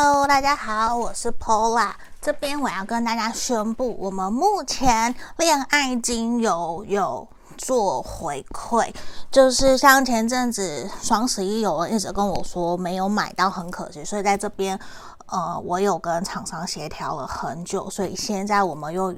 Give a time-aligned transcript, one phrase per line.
[0.00, 1.90] Hello，大家好，我是 Pola。
[2.20, 7.26] 这边我要跟大家宣布，我们目前恋爱精油有
[7.56, 8.94] 做回馈，
[9.28, 14.78] 就是像前阵子双十一有人一直跟我说没有买到，很可惜，所以在这边，
[15.26, 19.12] 呃，我有跟厂商协调了很久，所以现在我们又。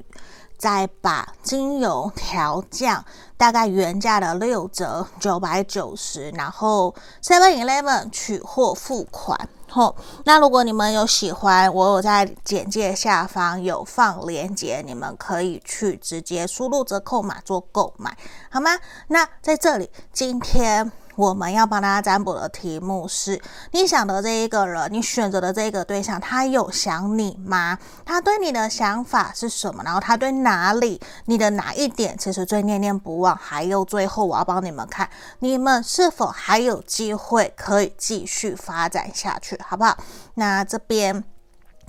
[0.58, 3.02] 再把精油调降，
[3.38, 6.94] 大概原价的六折九百九十，然后
[7.24, 9.48] Seven Eleven 取货付款。
[9.70, 18.16] 吼，那如果你们有喜欢，我有在简介下方有放链接，你们可以去直接输入折扣码做购买，
[18.50, 18.78] 好吗？
[19.08, 20.90] 那在这里，今天。
[21.16, 23.38] 我们要帮大家占卜的题目是：
[23.72, 27.78] 你想的这一个人，你选择的这个对象，他有想你吗？
[28.06, 29.82] 他对你的想法是什么？
[29.84, 33.36] 然后他对哪里，你的哪一点其实最念念不忘？
[33.36, 39.96] 还有最后，我要帮你们看，你们是否还有机会可以继续发展下去，好不好？
[40.34, 41.22] 那这边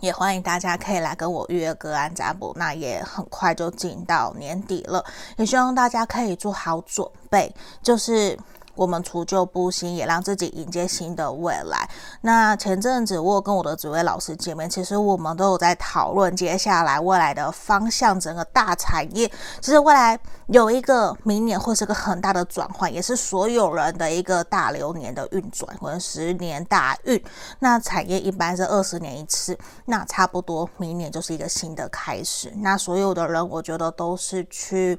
[0.01, 5.05] 也欢迎大家可以来跟我预约个案占卜，那也很快就进到年底了，
[5.37, 8.37] 也希望大家可以做好准备，就是。
[8.75, 11.89] 我们除旧布新，也让自己迎接新的未来。
[12.21, 19.27] 那前阵子我有跟我的紫微老师见面，其实我们都有在讨论接下来未来的方向，整个大产业
[19.59, 27.21] 其实未来有一个明年会是个很大的转换，也是所有人的一个大流年的运转，可能十年大运。
[27.59, 32.51] 那产业一般是二十年一次，那差不多明年就是一个新的开始。
[32.57, 34.97] 那所有的人，我觉得都是去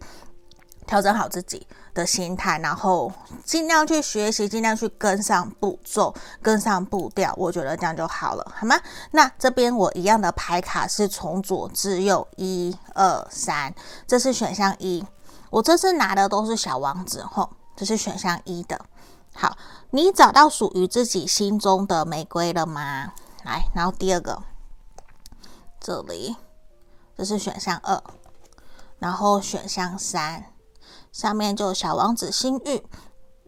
[0.86, 3.12] 调整好自己的心态，然后
[3.44, 8.78] 尽量去学习，尽量去跟上步骤，跟上步调，我觉得这样就好了，好吗？
[9.10, 13.74] 那这边我一样的牌卡是从左至右，一二三，
[14.06, 15.04] 这是选项一。
[15.50, 18.80] 我这次拿的都是小王子，吼，这是选项一的。
[19.34, 19.56] 好，
[19.90, 23.12] 你找到属于自己心中的玫瑰了吗？
[23.44, 24.42] 来，然后第二个，
[25.78, 26.36] 这里，
[27.16, 28.02] 这是选项二，
[28.98, 30.51] 然后选项三。
[31.12, 32.82] 上面就小王子心玉，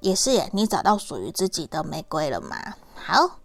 [0.00, 0.50] 也是耶。
[0.52, 2.56] 你找到属于自己的玫瑰了吗？
[2.94, 3.38] 好，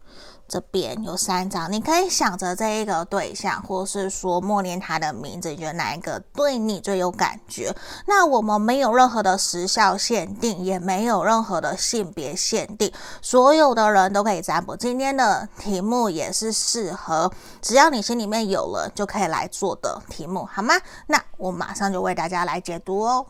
[0.46, 7.74] 这边有三张，你可以想着这一个对象，或是说默念他的名字，你觉得哪一个对你最有感觉？
[8.07, 12.91] 那我们没有任何的时效限定，也没有任何的性别限定，
[13.22, 14.75] 所有的人都可以占卜。
[14.75, 17.31] 今天的题目也是适合，
[17.62, 20.74] 只要你心里面有了就可以来做的题目，好吗？
[21.07, 23.25] 那我马上就为大家来解读哦。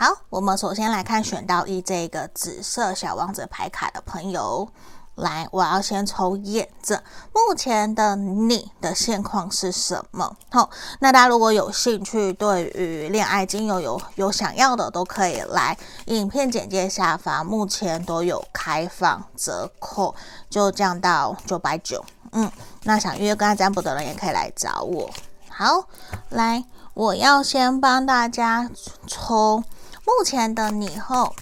[0.00, 4.70] 好，我们首先来看选到一这个紫色小王子牌卡的朋友，
[5.18, 7.00] 来，我要先抽验证
[7.32, 10.36] 目前的你的现况是什么。
[10.50, 10.70] 好，
[11.00, 15.76] 那大家如果有兴趣，对于恋爱精油有有想要的，都可以来
[16.06, 20.14] 影片简介下方，目前都有开放折扣，
[20.48, 22.04] 就降到九百九。
[22.32, 22.50] 嗯，
[22.84, 25.10] 那想预约跟他占卜的人也可以来找我。
[25.48, 25.84] 好，
[26.28, 26.64] 来，
[26.94, 28.70] 我要先帮大家
[29.06, 29.64] 抽。
[30.04, 31.34] 目前的你后，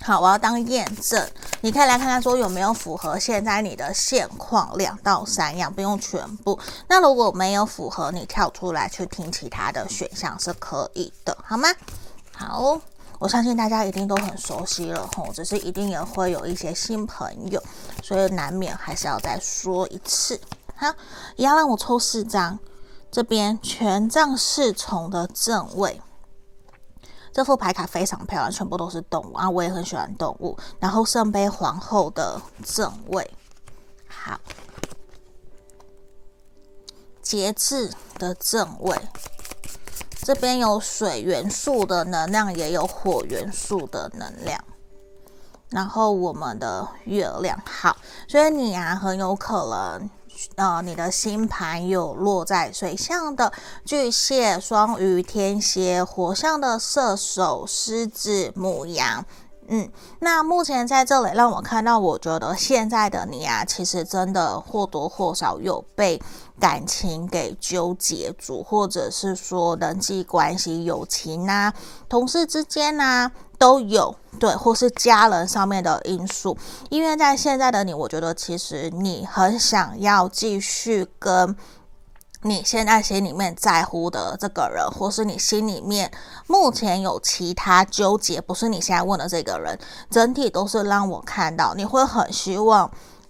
[0.00, 1.28] 好，我要当验证，
[1.60, 6.58] 你可以来看看说有没有符合现在你的现况，两到三样，不用全部。
[6.88, 11.68] 那如果没有符合，你跳出来去听其他的选项是可以的，好吗？
[12.32, 12.80] 好，
[13.18, 17.62] 我相信大家一定都很熟悉了吼，只是一定也会有一些新朋友，
[18.02, 20.40] 所以难免还是要再说一次。
[20.76, 20.94] 好，
[21.36, 22.58] 一样让我抽四张，
[23.10, 26.00] 这边权杖侍从的正位。
[27.38, 29.48] 这副牌卡非常漂亮，全部都是动物啊！
[29.48, 30.58] 我也很喜欢动物。
[30.80, 33.30] 然后圣杯皇后的正位，
[34.08, 34.40] 好，
[37.22, 39.00] 节制的正位，
[40.24, 44.60] 这边有水元素的能量，也有火元素的能量。
[45.68, 50.10] 然后我们的月亮，好，所以你啊，很有可能。
[50.56, 53.52] 呃，你的星盘有落在水象的
[53.84, 59.24] 巨蟹、双鱼、天蝎，火象的射手、狮子、母羊。
[59.70, 59.90] 嗯，
[60.20, 66.22] 那目前在这里让我看到，我觉得现在的你啊，其实真的或多或少有被
[66.58, 71.74] 感情给纠结住，或者是说人际关系、友情啊、
[72.08, 73.30] 同事之间啊。
[73.58, 76.56] 都有对，或是家人上面的因素，
[76.90, 81.56] 因为在现在的你，我觉得其实你很想要继续跟
[82.42, 86.08] 你现在心里面在乎的这个人，或是你心里面
[86.46, 89.76] 目前有其他纠结，不是你现在问的这个人，
[90.08, 92.88] 整体都是让我看到你会很希望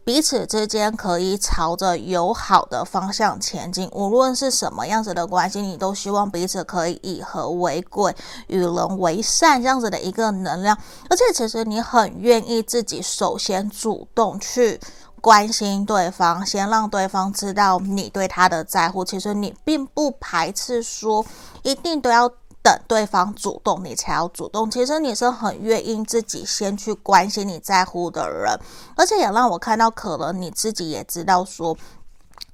[0.08, 3.86] 彼此之间可以朝着友好的方向前进。
[3.92, 8.16] 无论是什么样子的关系，你都希望彼此可以以和为贵，
[8.46, 10.74] 与人为善，这样子的一个能量。
[11.10, 14.80] 而且，其实你很愿意自己首先主动去
[15.20, 19.04] 关心对方，先让对方知道你对他的在乎。
[19.04, 21.22] 其实你并不排斥说
[21.62, 22.32] 一定都要。
[22.62, 24.70] 等对方主动，你才要主动。
[24.70, 28.58] 其实你是很愿意自己先去关心你在乎的人，
[28.96, 31.76] 而且也让我看到，可能你自己也知道说，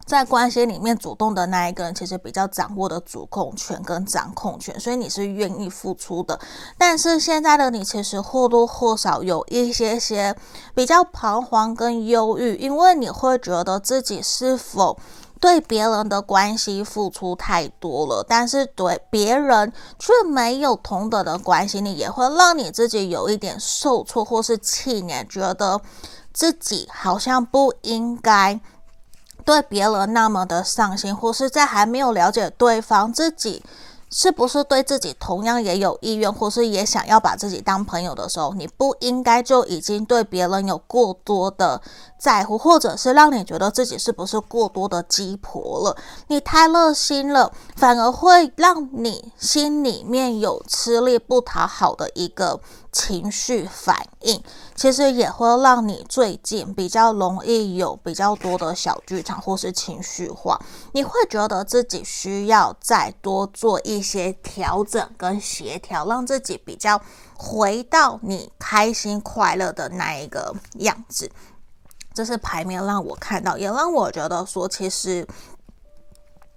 [0.06, 6.38] 在关系里面主动的那一个人，其实比较掌握的主控权跟掌控权，所以你是愿意付出的。
[6.76, 10.36] 但是现在的你，其实或多或少有一些些
[10.74, 14.98] 比较彷徨跟忧郁，因为你会觉得自己是否。
[15.44, 25.78] 对别人的关系付出太多了，但是对别人却没有同等的关心，你也会让你自己有一点受挫或是气馁，觉得
[26.32, 28.58] 自己好像不应该
[29.44, 33.62] 对别人那么的上心，或是在还没有了解对方自己。
[34.16, 41.82] 是不是对自己同样也有意愿，或是也想要把自己当朋友的时候，你不应该就已经对别人有过多的
[42.16, 45.96] 在乎，或者是让你觉得自己是不是过多的鸡婆了？
[46.28, 52.60] 你太热心了，反而会让你心里面有吃力不讨好的一个
[52.94, 54.42] 情绪反应。
[54.74, 60.58] 其实也会让你最近比较容易有比较多的小剧场或是情绪化，
[60.92, 67.00] 你会觉得自己需要再多做一些调整跟协调，让自己比较
[67.36, 71.30] 回到你开心快乐的那一个样子。
[72.14, 75.26] 这是牌面让我看到，也让我觉得说，其实。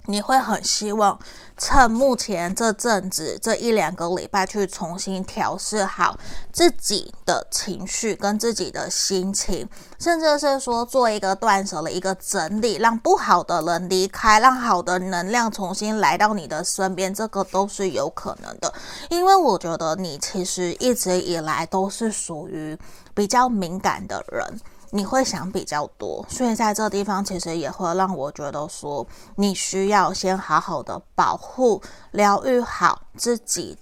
[0.07, 1.19] 你会很希望
[1.57, 6.17] 趁目前这阵子这一两个礼拜去重新调试好
[6.51, 9.67] 自己的情绪跟自己的心情，
[9.99, 18.73] 甚至是说做一个断舍的一个整理，让不好的人离开，让好的能量重新来到你的身边，这个都是有可能的。
[19.09, 22.77] 因为我觉得你其实一直以来都是属于
[23.13, 24.59] 比较敏感的人。
[24.91, 29.05] 你会想比较多，所以在这地方其实也会让我觉得说，
[29.35, 31.81] 你需要先好好的保护、
[32.11, 33.77] 疗愈好自己，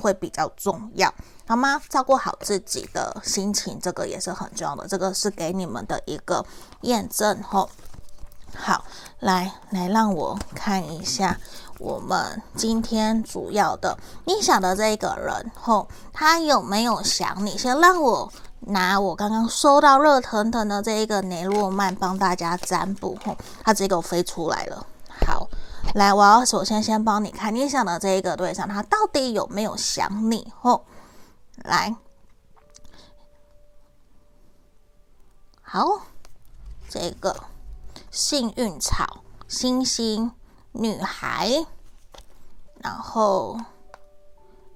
[0.00, 1.14] 会比较重要，
[1.46, 1.80] 好吗？
[1.88, 4.88] 照顾好自己的心情，这个也是很重要的。
[4.88, 6.44] 这个是给你们的一个
[6.80, 7.70] 验证吼。
[8.56, 8.84] 好，
[9.20, 11.38] 来来，让我看一下
[11.78, 17.56] 我们今天主要的，你想的这个人吼，他有没有想你？
[17.56, 18.32] 先让我。
[18.60, 24.86] 拿我刚刚收到热腾腾的这一个雷诺曼帮大家占卜，吼，它直接给我飞出来了。
[25.26, 25.48] 好，
[25.94, 30.52] 来，我要首先先帮你看你想的这一个对象，他到底有没有想你？
[30.60, 30.84] 吼，
[31.64, 31.96] 来，
[35.62, 36.02] 好，
[36.88, 37.44] 这个
[38.10, 40.32] 幸运草、星星、
[40.72, 41.66] 女孩，
[42.80, 43.58] 然后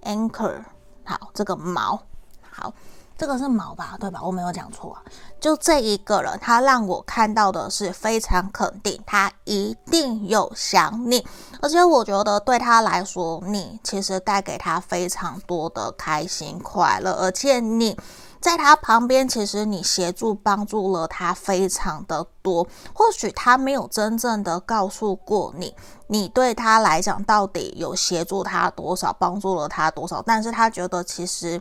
[0.03, 0.65] anchor，
[1.05, 2.03] 好，这个毛，
[2.51, 2.73] 好。
[3.17, 4.21] 这个是毛吧，对吧？
[4.23, 5.03] 我没有讲错啊。
[5.41, 11.25] 就这一个人，他让我看到的是非常肯定，他一定有想你，
[11.61, 17.97] 而且我觉得对他来说，你其实带给他非常多的开心快乐，而且你
[18.41, 22.67] 在他旁边，其实你协助帮助了他非常的多。
[22.93, 25.75] 或许他没有真正的告诉过你，
[26.07, 31.61] 你对他来讲到底有协助他多少，帮助了他多少，但是他觉得其实。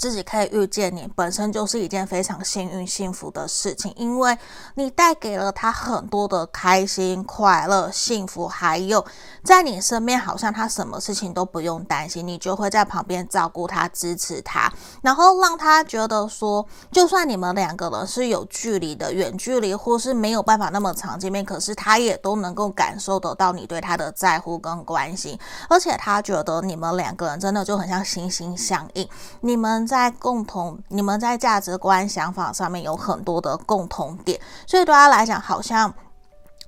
[0.00, 4.34] 自己可以遇见你，本身就是一件非常幸运、幸福的事情，因为
[4.76, 9.04] 你带给了他很多的开心、快乐、幸福，还有
[9.44, 25.38] 在你身边，好像他什么事情都不用担心，你就会在旁边照顾他、支持他，然后让他觉得说，就算你们两个人是有距离的、远距离，或是没有办法那么常见面，可是他也都能够感受得到你对他的在乎跟关心，
[25.68, 29.06] 而且他觉得你们两个人真的就很像心心相印，
[29.42, 29.89] 你们。
[29.90, 35.92] 在共同，你们在价值观、想法上面有很多的共同点，所以对他来讲，好像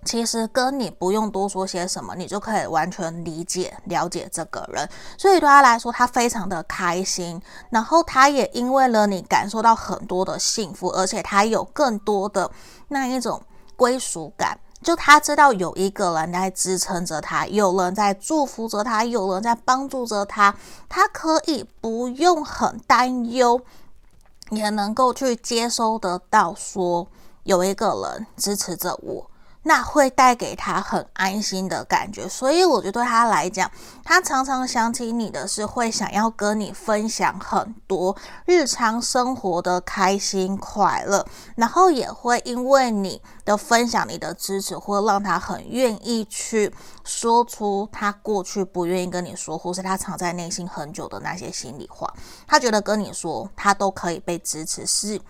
[0.04, 4.88] 其实跟你不用多说些什么，你就可以完全理解、了解这个人。
[5.16, 12.50] 所以对他来说，他非常的开心，然后他也因为了你感受到很多的幸福，而且他有更多的
[12.88, 13.40] 那一种
[13.76, 14.58] 归属感。
[14.82, 20.54] 就他知道有一个人在支撑着他，有人在祝福着他，有人在帮助着他，
[20.88, 23.60] 他可以不用很担忧，
[24.50, 27.06] 也能够去接收得到，说
[27.44, 29.30] 有一个人支持着我，
[29.64, 33.70] 那会带给他很安心的感觉，所以我觉得对他来讲，
[34.02, 52.12] 他常常想起你的是会想要跟你分享很多日常生活的开心快乐，然后也会因为你的分享、你的支持，会让他很愿意去说出他过去不愿意跟你说，或是他藏在内心很久的那些心里话。
[52.48, 55.20] 他觉得跟你说，他都可以被支持，是。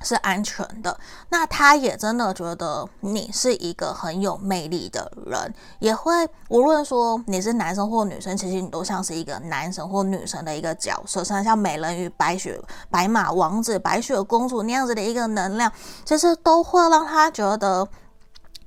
[0.00, 6.12] 是安全的，那他也真的觉得你是一个很有魅力的人，也会
[6.48, 15.72] 无论说你是男生或女生，其实你都像是一个男神或女神的一个角色，像像美人鱼、白雪、白马王子、白雪公主那样子的一个能量，
[16.04, 17.88] 其实都会让他觉得。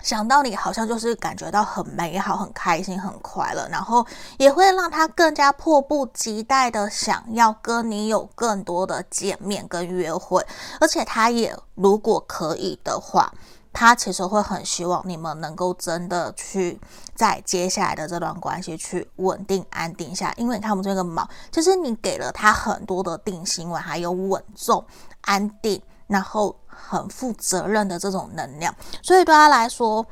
[0.01, 4.05] 想到你，好像就是感觉到很美好、很开心、很快乐，然后
[4.38, 10.46] 也会让他更加迫不及待的想要跟你有更多的见面跟约会，
[10.79, 13.31] 而且他也如果可以的话，
[13.72, 16.79] 他其实会很希望你们能够真的去
[17.15, 24.84] 在接下来的这段关系去稳定安定下，因为他们这个毛，就是你给了他很多的定心丸，还有稳重、
[25.22, 25.81] 安定。
[26.08, 26.53] 然后
[26.90, 30.06] 很负责任的这种能量，所以对他来说，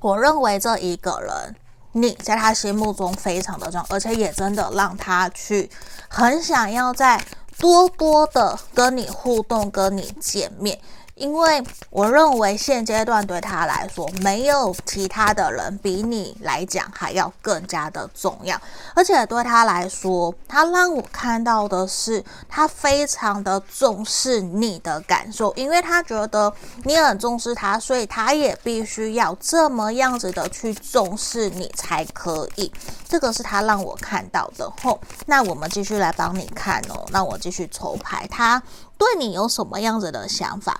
[0.00, 1.56] 我认为这一个人，
[1.92, 5.70] 你在他心目中非常的重要，而且也真的让他去
[6.08, 7.20] 很想要再
[7.58, 10.78] 多多的跟你互动，跟你见面。
[11.16, 18.60] 因为我认为现阶段对他来说，没有其他的人比你来讲还要更加的重要。
[18.94, 26.52] 而且对他来说，他让我看到的是，他非常的重视你的感受，因为他觉得
[26.84, 32.70] 你很重视他，所以他也必须要这么样子的去重视你才可以。
[33.08, 34.70] 这个是他让我看到的。
[34.82, 37.06] 吼，那我们继续来帮你看哦。
[37.08, 38.62] 那我继续抽牌，他
[38.98, 40.78] 对你有什么样子的想法？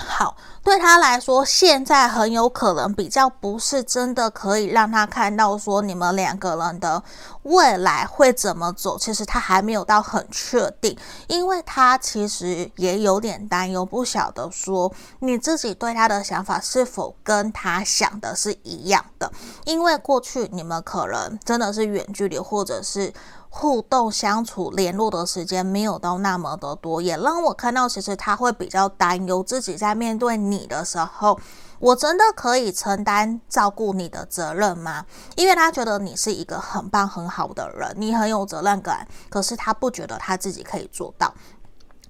[0.00, 7.02] 好，对他来说，现在很有可能比较不是真的可以让他看到说你们两个人的
[7.42, 8.98] 未来会怎么走。
[8.98, 10.96] 其实他还没有到很确定，
[11.28, 19.30] 因为他其实也有点担忧，不晓得说你自己对他的想法是否跟他想的是一样的。
[19.64, 23.12] 因为过去你们可能真的是远距离，或者是。
[23.52, 31.38] 互动、相处、联络的时间没有到那么的多，也让我看到，其实他会比较担忧自己在面对你的时候，
[31.80, 35.04] 我真的可以承担照顾你的责任吗？
[35.34, 41.34] 因为他觉得你是一个很棒、很好的人，你很有责任感，可是他不觉得他自己可以做到，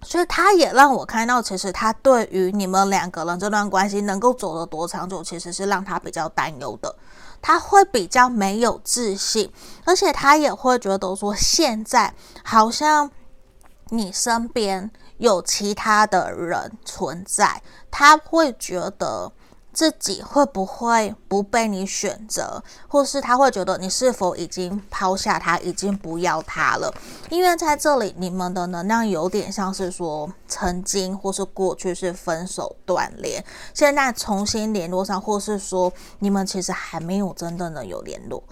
[0.03, 6.95] 所以他也让我看到，其实他对于你们两个人这段关系能够走得多长久，其实是让他比较担忧的。
[7.43, 9.53] 他会比较没有自信，
[9.85, 13.11] 而且他也会觉得说，现在好像
[13.89, 19.33] 你身边有其他的人存在，他会觉得。
[19.73, 26.93] 自己会不会不被你选择，或是他会觉得你是否已经抛下他，已经不要他了？
[27.31, 38.43] 因为在这里，你们的能量有点像是说，曾经或是过去是分手断联，现在重新联络上，或是说你们其实还没有真正的有联络，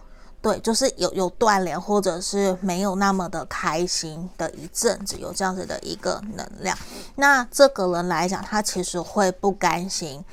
[0.40, 6.78] 对，就是有有断联，或者是没有那么的开心的一阵子，有这样子的一个能量。
[7.16, 10.24] 那这个人来讲，他其实会不甘心。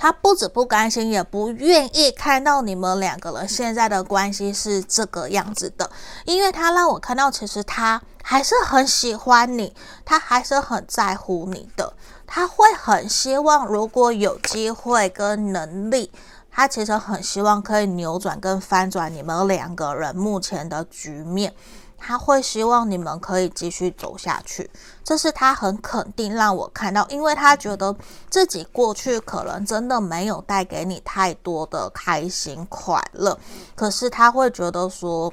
[0.00, 5.90] 他不止不甘心，也不愿意看到你们两个人现在的关系是这个样子的，
[6.24, 11.92] 因为他让我看到，其实他还是很喜欢你，他还是很在乎你的，
[12.26, 16.10] 他会很希望，如果有机会跟能力，
[16.50, 21.52] 他其实很希望可以扭转跟翻转你们两个人目前的局面。
[22.00, 24.68] 他会希望你们可以继续走下去，
[25.04, 27.94] 这是他很肯定让我看到，因为他觉得
[28.30, 33.38] 自己过去可能真的没有带给你太多的开心快乐，
[33.76, 35.32] 可是他会觉得说，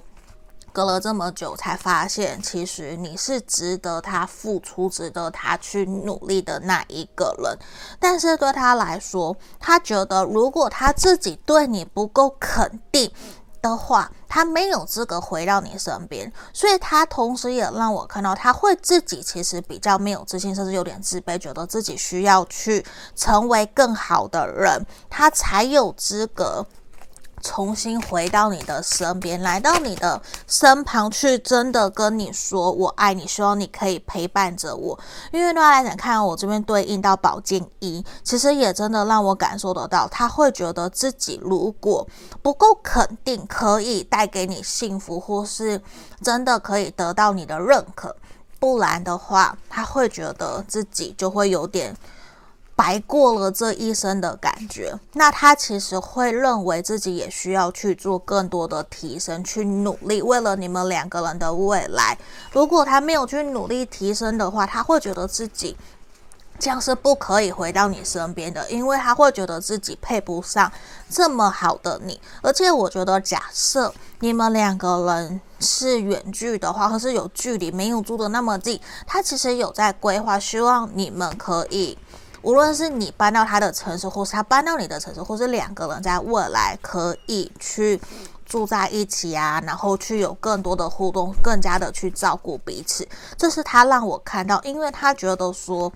[0.74, 7.58] 隔了这么久才发现，其实你是值得他付出、值得他去努力的那一个人。
[8.00, 13.12] 但是对他来说，他觉得如果他自己对你不够肯定。
[13.62, 22.86] 的话，他没有资格回到你身边，所以他同时也让我看到，他会自己其实比较没有自信，甚至有点自卑，觉得自己需要去
[23.16, 26.66] 成为更好的人，他才有资格。
[27.48, 35.00] 重新回到你的身边，来到你的身旁去，真的跟你说我爱你，希望你可以陪伴着我。
[35.32, 42.06] 因为对他来讲，看我这边对应到宝剑一，其实也真的让我感受得到，他会觉得自己如果
[42.42, 45.82] 不够肯定，可以带给你幸福，或是
[46.22, 48.14] 真的可以得到你的认可，
[48.60, 51.96] 不然的话，他会觉得自己就会有点。
[52.78, 54.98] 白过了这一生的感觉。
[55.14, 62.18] 那他其实会认为自己也需要去做更多的提升，去努力，为了你们两个人的未来。
[62.54, 65.76] 如果他没有去努力提升的话，他会觉得自己。
[66.60, 70.72] 这样是不可以回到你身边的，因为他会觉得自己配不上
[71.08, 72.20] 这么好的你。
[72.42, 81.96] 而且我觉得，假设你们两个人是远距的话，或是有距离，没有住的那么近，他其实有在规划，希望你们可以，
[82.48, 88.00] 无论是你搬到他的城市，或是他搬到你的城市，或是两个人在未来可以去
[88.46, 93.06] 住在一起啊，然后去有更多的互动，更加的去照顾彼此。
[93.38, 95.92] 这是他让我看到，因为他觉得说。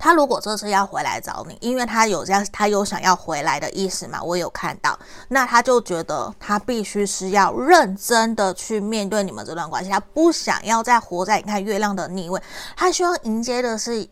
[0.00, 4.22] 他如果这次要回来找你，因为他有这样，他有想要回来的意思嘛？
[4.22, 4.96] 我有看到，
[5.26, 12.40] 那他就觉得他必须是要认真的去面对你们这段关系，他不想要再活在你看月亮的逆位，
[12.76, 14.08] 他希望迎接的是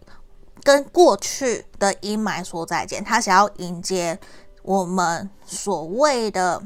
[0.66, 4.18] 跟过去的阴霾说再见，他想要迎接
[4.64, 6.60] 我们所谓的。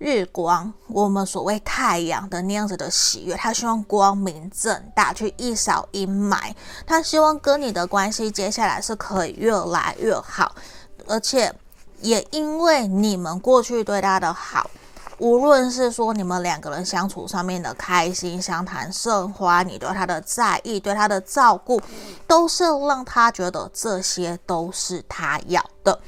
[0.00, 6.54] 日光，我们所谓太阳的那样子的喜悦，他希望光明正大去一扫阴霾，
[6.86, 10.54] 他希望跟你的关系接下来是可以越来越好，
[11.08, 11.52] 而且
[12.00, 14.70] 也因为你们过去对他的好，
[15.18, 21.80] 无论是说你们两个人相处上面的开心、相谈甚欢，你对他的在意、对他的照顾，
[22.26, 25.98] 都是让他觉得这些都是他要的。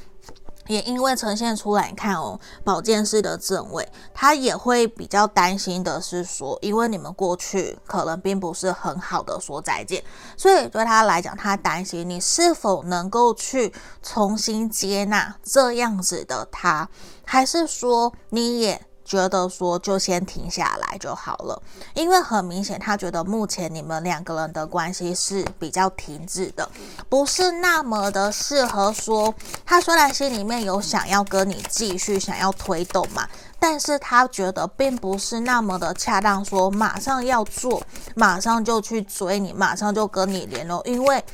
[0.68, 10.00] 也因为呈现出来，你看哦，宝剑四的正位，他也会比较担心的是说，因为你们过去可能并不是很好的说再见，
[10.36, 16.88] 所以对他来讲，他担心你是否能够去重新接纳这样子的他，
[17.24, 18.80] 还是说你也。
[19.10, 21.60] 觉得说就先停下来就好了，
[21.94, 26.70] 因为很明显，他觉得目前你们两个人的关系是比较停滞的，
[27.08, 29.34] 不是那么的适合说。
[29.66, 37.82] 他虽然心里面有想要跟你继续想要推动嘛，但是他觉得并不是那么的恰当，说马上要做，
[38.14, 41.24] 马上就去追你，马上就跟你联络，因为。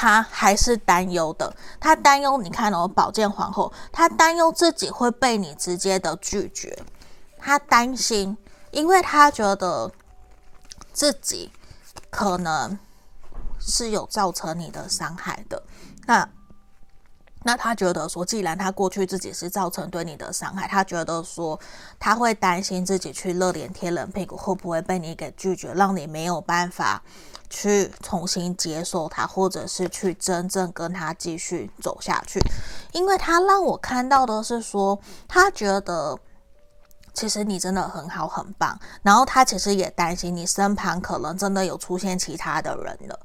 [0.00, 6.84] 他还是担忧的，他担忧你看哦，宝剑皇后，他担忧自己会被你直接的拒绝，
[7.36, 8.38] 他担心，
[8.70, 9.90] 因为他觉得
[10.92, 11.50] 自己
[12.10, 12.78] 可能
[13.58, 15.64] 是有造成你的伤害的。
[16.06, 16.28] 那
[17.44, 21.58] 那他觉得说，既然他过去自己是造成对你的伤害，他觉得说
[21.98, 27.02] 他会担心自己去热脸贴冷屁股，会不会被你给拒绝，让你没有办法。
[27.50, 32.38] 去重新接受他，或者是去真正跟他继续走下去，
[32.92, 36.18] 因为他让我看到的是说，他觉得
[37.14, 43.18] 其实你真的很好很棒，然后他其实也担心你身旁可能真的有出现其他的人了。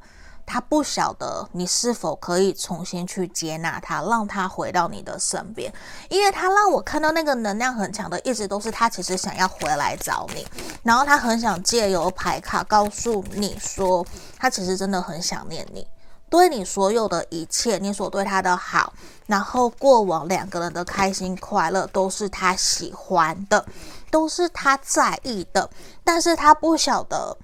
[0.46, 5.74] 他不晓得你是否可以重新去接纳他，让他回到你的身边，
[6.10, 10.46] 因为他让我看到那个能量很强的，一直都是他其实想要回来找你，
[10.84, 14.06] 然后他很想借由牌卡告诉你说，
[14.38, 15.88] 他其实真的很想念你，
[16.30, 18.94] 对你所有的一切，你所对他的好，
[19.26, 23.66] 然后过往两个人的开心快乐都是他喜欢的，
[24.12, 25.70] 都是他在意的，
[26.04, 27.38] 但是他不晓得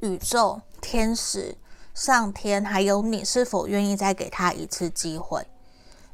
[0.00, 1.56] 宇宙天使。
[1.94, 5.46] 上天还有你，是否愿意再给他一次机会？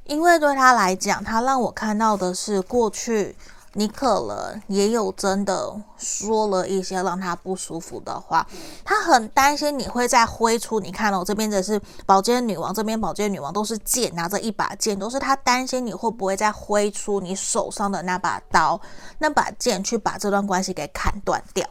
[0.04, 3.36] 因为对他来讲，他让我看到的是过去
[3.74, 8.46] 你可能也有真的说了一些让他不舒服的话，
[8.82, 10.80] 他很担心你会再挥出。
[10.80, 18.80] 你看哦，这边的是宝剑女王，这边宝剑女王都是剑，拿着一把剑，都是他担心你会不会再挥出你手上的那把刀、
[19.18, 21.68] 那把剑，去把这段关系给砍断掉。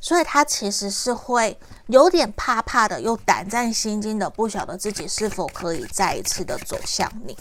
[0.00, 1.58] 所以他其实是会
[1.88, 7.36] 有点怕怕的，又胆战心惊的，不晓得自己是否可以再一次的走向你。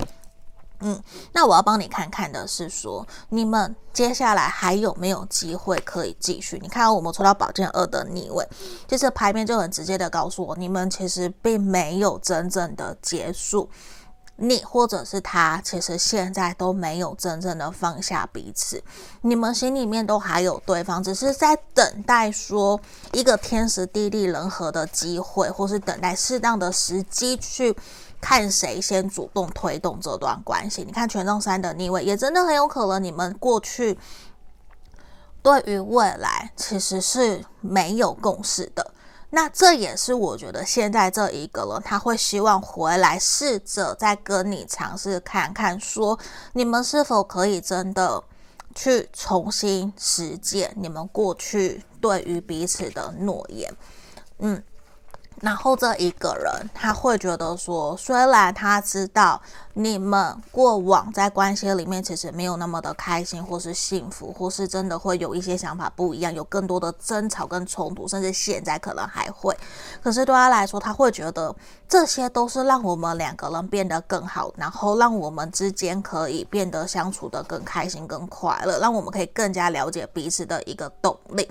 [0.79, 1.01] 嗯，
[1.33, 6.59] 那我要帮你看看的是说，你们接下来还有没有机会可以继续？
[6.61, 8.47] 你看，我们抽到宝剑二的逆位，
[8.87, 13.67] 就是牌面就很直接的告诉我，你们其实并没有真正的结束。
[14.39, 18.81] 你或者是他，其实现在都没有真正的放下彼此，
[19.21, 22.79] 你们心里面都还有对方，只是在等待说
[23.13, 27.75] 一个天时地利人和的机会，或是等待适当的时机去
[28.21, 30.83] 看谁先主动推动这段关系。
[30.83, 33.97] 你看权杖三的逆位，也真的很有可能你们过去
[35.41, 38.93] 对于未来其实是没有共识的。
[39.29, 46.17] 那这也是我觉得现在这一个人，他会希望回来试着再跟你尝试看看，说
[46.53, 48.23] 你们是否可以真的
[48.73, 53.75] 去重新实践你们过去对于彼此的诺言。
[54.39, 54.63] 嗯，
[55.41, 59.39] 然后这一个人他会觉得说，虽然他知道
[59.73, 69.55] 你们过往在关系里面其实没有那么的开心，或是幸福，或是真的会有一些想法不一样，有更多的争吵跟冲突，甚至现在可能还会。
[70.01, 71.55] 可是对他来说，他会觉得
[71.87, 81.47] 这些都是让我们两个人变得更好，然后让我们之间可以变得相处得更开心、更快乐，让我们可以更加了解彼此的一个动力。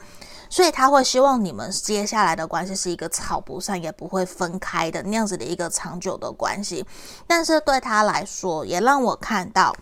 [0.48, 6.86] 所以他会希望你们接下来的关系是一个吵不散也不会分开的那样子的一个长久的关系，
[7.26, 9.74] 但是对他来说，也让我看到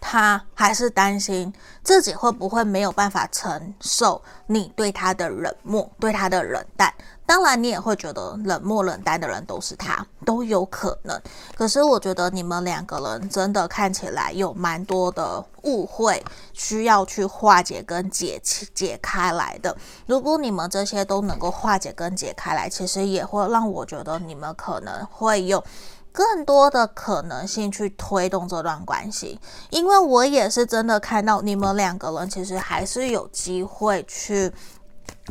[0.00, 6.92] 他还是担心自己会不会没有办法承受你对他的冷漠，对他的冷淡。
[7.30, 11.16] 当然，你也会觉得冷漠冷淡的人都是他，都有可能。
[11.54, 16.20] 可是，我觉得你们两个人真的看起来有蛮多的误会，
[16.52, 18.42] 需要去化解跟解
[18.74, 19.76] 解开来的。
[20.06, 25.62] 如果你们这些都能够化解跟解开来，其实也会让我觉得你们可能会有
[26.10, 29.38] 更多的可能性去推动这段关系。
[29.70, 34.52] 因为我也是真的看到你们两个人其实还是有机会去。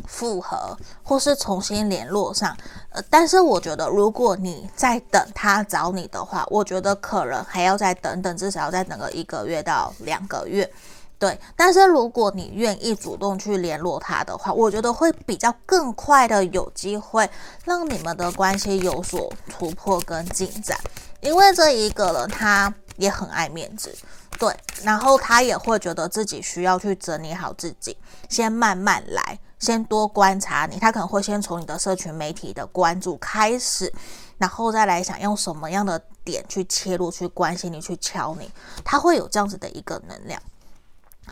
[0.06, 2.56] 复合或是重新联络上，
[2.90, 10.70] 呃，但是我觉得，如果你在等他找你的话，我觉得可能还要再等等，至少要再等个一个月到两个月，
[11.18, 11.38] 对。
[11.56, 17.28] 但是如果你愿意主动去联络他的话，我觉得会比较更快的有机会
[17.64, 20.78] 让你们的关系有所突破跟进展，
[21.20, 23.94] 因为这一个人他也很爱面子。
[24.38, 27.94] 对，然后他也会觉得自己需要去整理好自己，
[28.30, 30.78] 先慢慢来，先多观察你。
[30.80, 33.92] 他可能会先从你的社群媒体的关注开始，
[34.38, 38.50] 然后再来想用什么样的点去切入，去关心你，去敲你。
[38.84, 40.42] 他会有这样子的一个能量。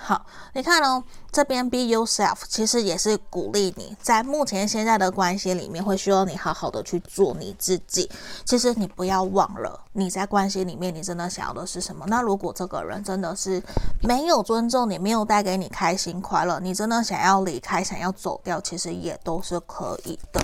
[0.00, 8.08] 好，你看哦，这边 be yourself 其实也是鼓励你在目前现在的关系里面，会需要你好好的去做你自己。
[8.44, 12.06] 其实你不要忘了，你在关系里面，你真的想要的是什么？
[12.08, 13.62] 那如果这个人真的是
[14.02, 20.40] 没有尊重你，没有带给你开心快乐，你真的想要离开，想要走掉，其实也都是可以的。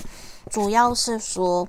[0.51, 1.67] 主要是说。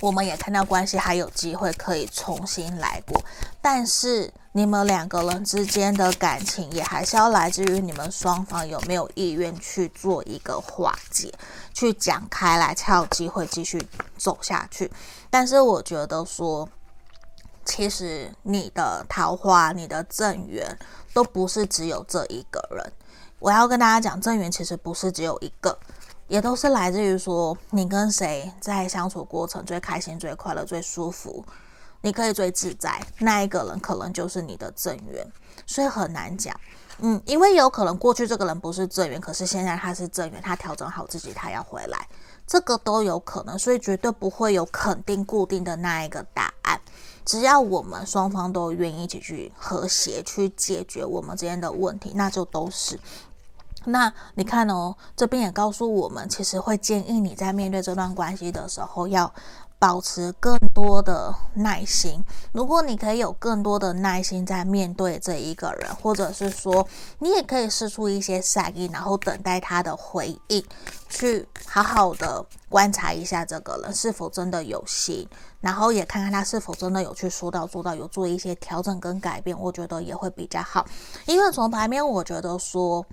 [0.00, 3.22] 我们也看到关系还有机会可以重新来过，
[3.60, 11.32] 但是你们两个人之间的感情也还是要来自于你们双方有没有意愿去做一个化解，
[11.72, 13.82] 去讲开来才有机会继续
[14.18, 14.92] 走下去。
[15.30, 16.68] 但是我觉得说，
[17.64, 20.78] 其实你的桃花、你的正缘
[21.14, 22.92] 都不是只有这一个人。
[23.38, 25.78] 我要跟大家讲，正缘其实不是只有一个。
[26.28, 31.44] 也都是来自于说，你跟谁在相处过程最开心、最快乐、最舒服，
[32.02, 35.26] 你可以最自在，那一个人可能就是你的正缘，
[35.66, 36.54] 所以很难讲。
[36.98, 42.06] 嗯，因为有可能过去这个人不是正缘，可是现在他是正缘，他调整好自己，他要回来，
[42.46, 46.80] 这个都有可能，所以绝对不会有肯定固定的那一个答案。
[47.24, 52.98] 只要我们双方都愿意一起去和谐去解决我们之间的问题，那就都是。
[53.84, 59.32] 那你看哦，这边也告诉我们，其实会建议你在面对这段关系的时候，要
[59.82, 62.22] 保持更多的耐心。
[62.52, 66.86] 如果你可以有更多的耐心在面对这一个人，或者是说，
[67.18, 70.64] 你也可以试出一些善意，然后等待他的回应，
[71.08, 75.28] 去好好的观察一下这个人是否真的有心，
[75.60, 79.58] 然后也看看他是否真的有去说到做到，有做一些调整跟改变。
[79.58, 80.86] 我觉得也会比较好，
[81.26, 83.04] 因为从牌面我觉得说。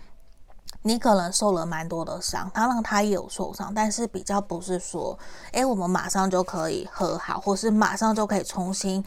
[0.83, 5.17] 你可能受了蛮多的伤，他让他也有受伤，但是比较不是说，
[5.51, 9.03] 诶，我们马上就可以和好，或是马上就可以重新，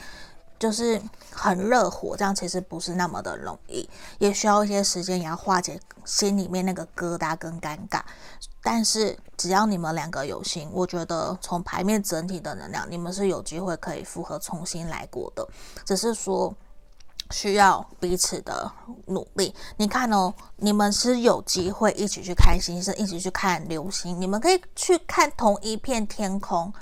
[0.59, 8.03] 就是很热火，这样其实不是那么的容易，也需要一些时间，也要化解心里面那个疙瘩跟尴尬。
[8.63, 15.49] 但是只要你们两个有心，我觉得从牌面整体的能量，你们是有机会可以复合，重新来过的，
[15.87, 16.55] 只是说。
[17.33, 18.71] 需要彼此的
[19.07, 19.53] 努力。
[19.77, 26.73] 你看哦，你们是有机会一起去看星星，一起去看流星，你们可以去看同一片天空。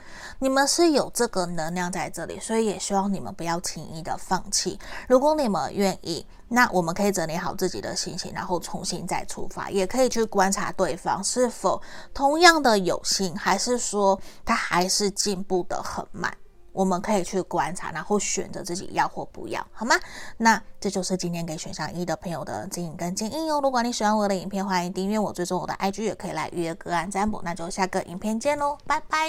[0.41, 4.79] 你们是有这个能量在这里，所以也希望你们不要轻易的放弃。
[5.07, 9.71] 如果你们愿意，那我们可以整理好自己的心情，然后重新再出发。
[9.71, 11.81] 也可以去观察对方是否
[12.13, 16.35] 同样的有心，还是说他还是进步的很慢。
[16.81, 19.95] 我们可以去观察，然后选择自己要或不要，好吗？
[20.38, 23.61] 那这就是今天给选项一的朋友的指引跟建议哦。
[23.62, 27.43] 如果你喜欢我的影片，欢迎订阅我，追踪我的 IG，也可以来预约个案占卜。
[27.45, 29.29] 那就下个影片见喽，拜拜。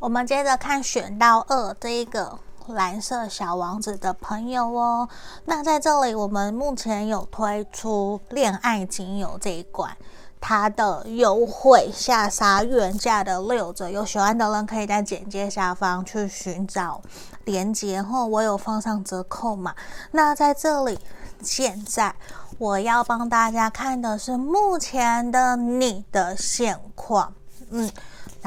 [0.00, 2.36] 我们接着看选到二这一个
[2.68, 5.08] 蓝色小王子的朋友哦。
[5.44, 9.96] 那在这里，我们目前有推出恋爱精油这一罐，
[10.40, 17.00] 它的优惠下杀原价的六折，有喜欢的人可以在简介下方去寻找
[17.44, 19.74] 链接后，我有放上折扣码。
[20.10, 20.98] 那在这里，
[21.42, 22.14] 现在
[22.58, 27.32] 我要帮大家看的是目前的你的现况，
[27.70, 27.90] 嗯。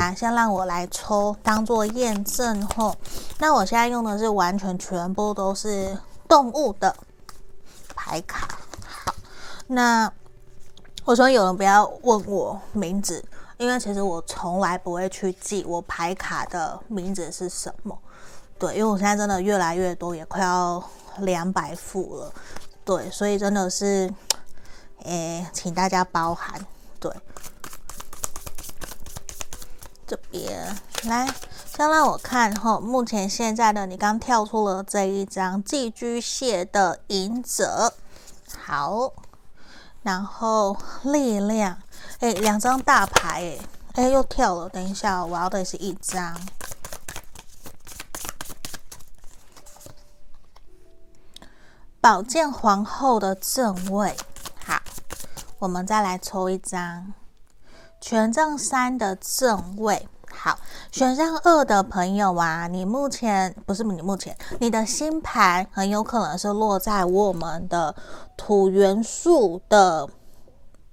[0.01, 2.95] 那先让我来抽，当做验证后。
[3.37, 5.95] 那我现在用的是完全全部都是
[6.27, 6.95] 动物的
[7.93, 8.57] 牌卡。
[8.83, 9.13] 好，
[9.67, 10.11] 那
[11.05, 13.23] 我说有人不要问我名字，
[13.57, 17.95] 因为其实我从来不会去记我牌卡的名字是什么。
[18.57, 20.83] 对，因为我现在真的越来越多，也快要
[21.19, 22.33] 两百副了。
[22.83, 24.11] 对，所以真的是，
[25.03, 26.59] 诶，请大家包涵。
[26.99, 27.15] 对。
[30.11, 31.33] 这边来，
[31.65, 32.77] 先让我看哈。
[32.81, 37.93] 目前现在的你刚跳出了这一张寄居蟹的隐者，
[38.59, 39.13] 好，
[40.03, 41.81] 然后力量，
[42.19, 43.57] 哎，两张大牌，
[43.93, 44.67] 哎，哎，又跳了。
[44.67, 46.37] 等一下，我要的是一张
[52.01, 54.13] 宝剑皇后的正位。
[54.65, 54.77] 好，
[55.59, 57.13] 我们再来抽一张。
[58.01, 60.57] 权杖三的正位，好，
[60.91, 67.95] 选项二的朋友啊，你目前不是你目前，你的星盘很有可能是落在我们的
[68.35, 70.09] 土元素的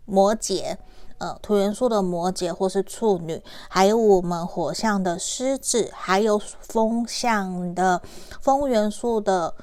[0.05, 0.77] 摩羯，
[1.17, 8.03] 呃，土元素的摩羯或是处女，还有我们火象的狮子，还有风象的
[8.43, 9.55] 风元素的。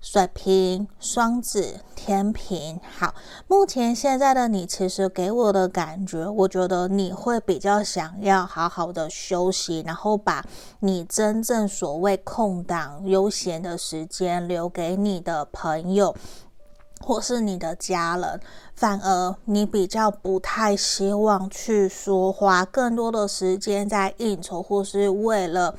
[0.00, 3.14] 水瓶、双子、天平，好，
[3.46, 10.42] 目前现在的你，其实给我的感觉，我觉得你会比较想要好好的休息，然后把
[10.80, 16.16] 你真正所谓空档、悠闲的时间留给你的朋友，
[17.02, 18.40] 或是你的家人，
[18.74, 25.74] 反而你比较不太希望去说花更多的时间在应酬，或是为了。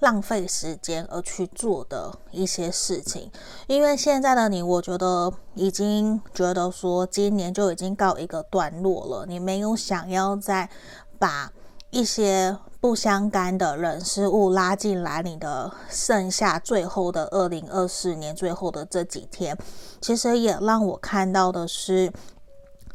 [0.00, 3.30] 浪费时间而去做的一些事情，
[3.66, 10.70] 因为现在的你，我觉得已经觉得说今年就已经告一个段落了，你没有想要再
[11.18, 11.52] 把
[11.90, 19.58] 一些不相干的人事物拉进来，你的剩下最后的二零二四年最后的这几天，
[20.00, 22.12] 其实也让我看到的是，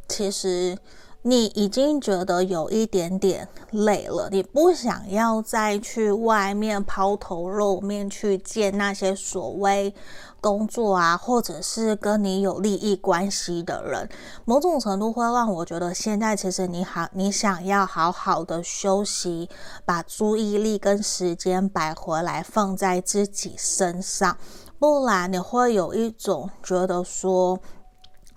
[0.08, 0.78] 其实。
[1.26, 9.96] 你已经觉得有一点点累了，你不想要再去外面抛头露面去见那些所谓
[10.42, 14.10] 工作啊，或者是跟你有利益关系的人。
[14.44, 19.50] 某种程度会让我觉得，现在其实你好，你想要好好的休息，
[19.86, 24.38] 把注意力跟时间摆回来，放在自己身上，
[24.78, 27.58] 不然你会有一种觉得说。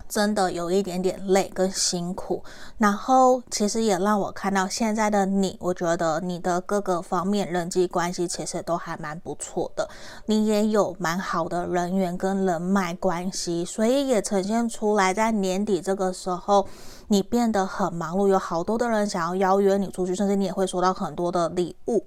[0.07, 2.43] 真的有一点点累跟辛苦，
[2.77, 9.87] 然后其实也让我看到现在的你，我觉得你的各个方面人际关系其实都还蛮不错的，
[10.25, 16.67] 你也有蛮好的人缘跟人脉关系，所以也呈现出来，在年底这个时候，
[17.07, 22.05] 你变得很忙碌，有好多的人想要邀约你出去，甚至你也会收到很多的礼物。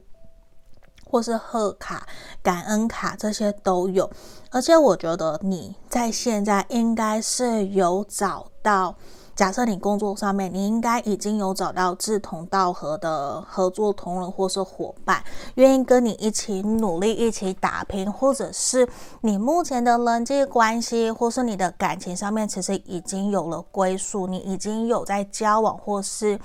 [1.10, 2.06] 或是贺卡、
[2.42, 4.08] 感恩卡，这些都有，
[4.50, 8.94] 而且我觉得你在现在应该是有找到，
[9.34, 15.24] 假设你工作上面，你应该已经有找到志同道合的合作同仁或是伙伴，
[15.56, 18.88] 愿意跟你一起努力、一起打拼，或者是
[19.22, 26.38] 你目前的人际关系或是你的感情上面，其实已经有了归宿，你已经有在交往或是。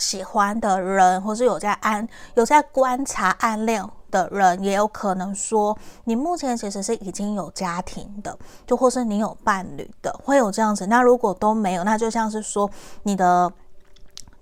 [0.00, 8.36] 喜欢的人，或是有在暗有在观察暗恋的人，也有可能说你目前其实是已经有家庭的，
[8.66, 10.86] 就或是你有伴侣的，会有这样子。
[10.86, 12.68] 那如果都没有，那就像是说
[13.04, 13.52] 你的。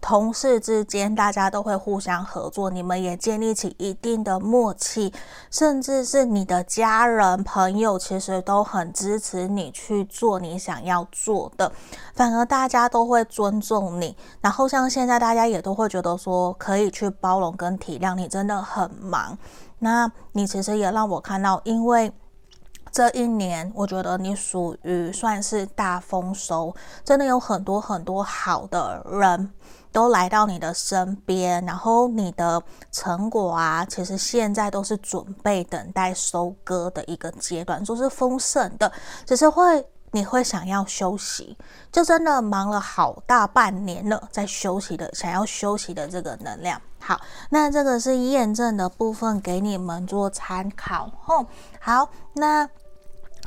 [0.00, 5.12] 同事之间，大家都会互相合作，你们也建立起一定的默契，
[5.50, 11.70] 甚至是你的家人朋友，其实都很支持你去做你想要做的，
[12.14, 14.16] 反而大家都会尊重你。
[14.40, 19.36] 然后像现在，大家也都会觉得说，可以去包容跟体谅你，真的很忙。
[19.80, 22.12] 那你其实也让我看到，因为
[22.90, 29.50] 这一年，我觉得你属于算是大丰收，真的有很多很多好的人。
[29.92, 38.90] 都来到你的身边，然后你的成果啊，其实现在都是准备等待收割的一个阶段，就是丰盛的，
[39.26, 41.56] 只是会你会想要休息，
[41.92, 46.80] 就真的忙了好大半年了，在休息的想要休息的这个能量。
[47.00, 47.20] 好，
[47.50, 51.10] 那这个是验证的部分，给你们做参考。
[51.22, 51.46] 吼，
[51.80, 52.68] 好，那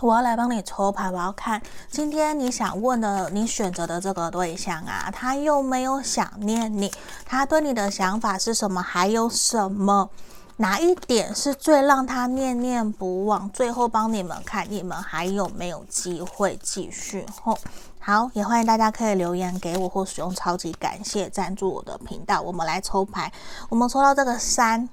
[0.01, 6.91] 我要来帮你抽牌，我要看今天你想问的，你选择的这个对象啊，他有没有想念你？
[7.25, 8.81] 他对你的想法是什么？
[8.81, 10.09] 还有什么？
[10.57, 13.49] 哪一点是最让他念念不忘？
[13.51, 17.25] 最后帮你们看，你们还有没有机会继续？
[17.43, 17.57] 吼，
[17.99, 22.41] 好，也欢迎大家可以留言给我，或使用超级感谢赞助我的频道。
[22.41, 23.31] 我们来抽牌，
[23.69, 24.87] 我们抽到这个三，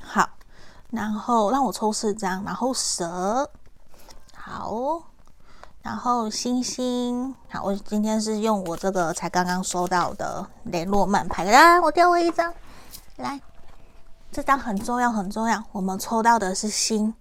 [0.00, 0.28] 好，
[0.90, 3.50] 然后让我抽四张，然后蛇，
[4.48, 5.02] 好，
[5.82, 12.52] 然后星星，好，我今天是用我这个才刚刚收到的雷诺曼牌，啊，我掉了一张，
[13.16, 13.38] 来。
[14.32, 15.62] 这张很重要，很重要。
[15.72, 17.14] 我们抽到的是心，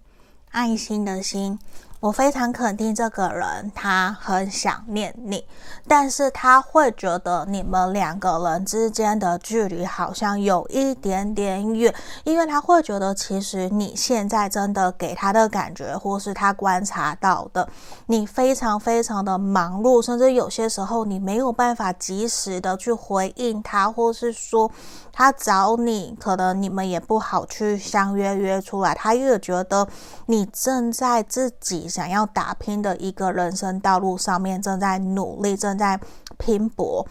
[0.51, 1.59] 爱心的心。
[1.99, 5.43] 我非常肯定这个人，他很想念你，
[5.87, 17.67] 但是他会觉得你们两个人之间的距离好像有一点点远，因为他会觉得其实你现在真的给他的感觉，或是他观察到的，
[18.05, 24.69] 你非常非常的忙碌，甚至有些时候你没有办法及时的去回应他，或是说
[25.17, 29.87] 他找你，可能你们也不好去相约约出来，他越觉得
[30.27, 31.89] 你正在自己。
[31.89, 35.99] 想要打拼的一个人生道路上面，正在努力，正在
[36.37, 37.03] 拼搏，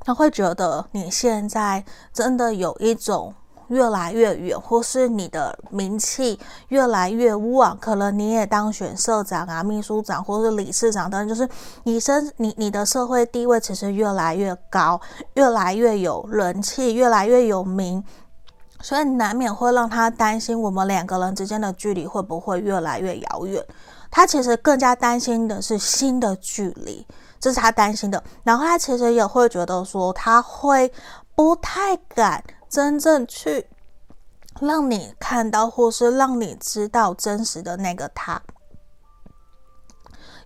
[0.00, 3.32] 他会觉得你现在真的有一种
[3.68, 11.48] 越来越远，或是你的名气越来越旺，可能你也当选社长啊、秘书长或是理事长等等，就是
[11.84, 15.00] 你身你你的社会地位其实越来越高，
[15.34, 18.04] 越来越有人气，越来越有名。
[18.80, 23.64] 所以难免会让他担心，我们两个人之间的距离会不会越来越遥远？
[24.08, 27.04] 他其实更加担心的是新的距离，
[27.40, 28.22] 这是他担心的。
[28.44, 30.90] 然后他其实也会觉得说，他会
[31.34, 33.66] 不太敢真正去
[34.60, 38.42] 让你看到，或是让你知道真实的那个他。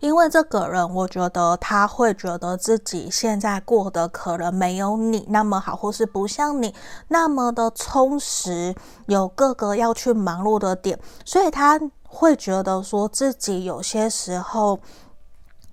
[0.01, 6.75] 因为这个人，我觉得他会觉得自己现在过得可能没有你那么好，或是不像你
[7.07, 8.75] 那么的充实，
[9.07, 14.81] 有各个要去忙碌的点，所以他会觉得说自己有些时候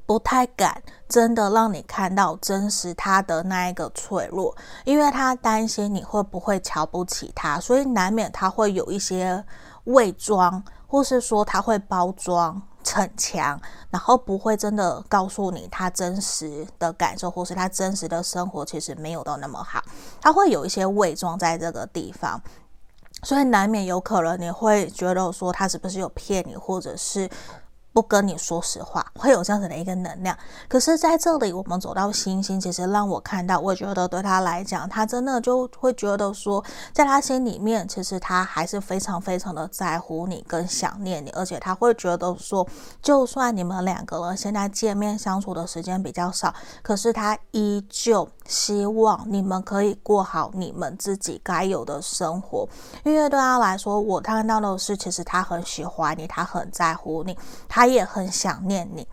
[0.05, 9.43] 不太敢真的让你看到真实他的那一个脆弱，因为他担心你会不会瞧不起他，所以难免他会有一些
[9.86, 12.62] 伪装，或是说他会包装。
[12.82, 13.60] 逞强，
[13.91, 19.84] 然后不会真的告诉你他真实的感受，或是他真实的生活其实没有到那么好，
[20.22, 22.41] 他会有一些伪装在这个地方，
[23.22, 27.30] 所以难免有可能你会觉得说他是不是有骗你，或者是。
[27.91, 30.38] 不跟你说实话，会有这样子的一个能量。
[30.67, 42.65] 可是在这里，我们走到星星，其实让我看到，我觉得对他来讲，他真的就会觉得说，在他心里面，其实他还是非常非常的在乎你，跟想念你，而且他会觉得说，
[43.02, 52.69] 就算你们两个人现在见面相处的时间比较少，可是他依旧希望你们可以过好你们自己该有的生活。
[53.04, 57.88] 因为对他来说，我看到的是，其实他很喜欢你，他很在乎你，他。
[57.89, 59.08] 也很想念你，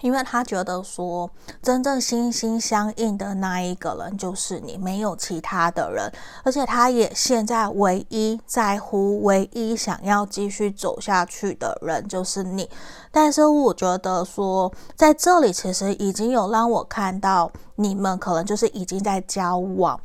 [0.00, 1.30] 因为他觉得说，
[1.62, 6.10] 真正心心相印的那一个人就是你，没有其他的人。
[6.42, 12.68] 而且他也现在唯一在乎、唯一想要继续走下去的人就是你。
[13.10, 20.00] 但是我觉得说，在这里其实已经有让我看到，你们可能就是已经在交往，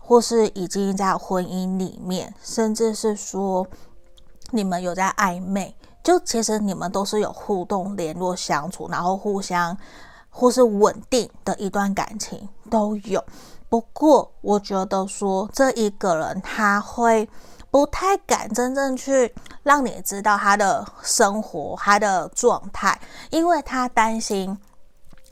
[0.00, 3.66] 或是已经在婚姻里面，甚至是说
[4.50, 5.74] 你们有在暧昧。
[6.02, 9.76] 就其实你们都是有互动、联络、相处，然后互相
[10.28, 13.22] 或是稳定的一段感情都有。
[13.68, 17.28] 不过我觉得说这一个人他会
[17.70, 19.32] 不太敢真正去
[19.62, 24.58] 让你知道他的生活、他的状态，因为他担心。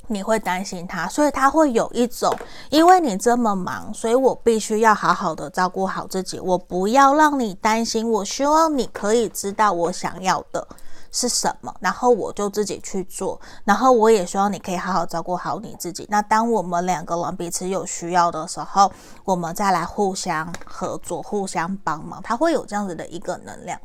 [0.09, 2.35] 你会担心他，所以他会有一种，
[2.71, 8.11] 因为你这么忙，所以我必须要好好的照顾好自己，我不要让你担心。
[8.11, 10.67] 我希望你可以知道我想要的
[11.13, 13.41] 是什么，然后我就自己去做。
[13.65, 16.07] 然后我也希望你可以好好照顾好你自己。
[16.11, 18.91] 那当我们两个人彼此有需要的时候，
[19.25, 22.23] 我们再来互相合作、互相帮忙。
[22.23, 23.79] 他会有这样子的一个能量，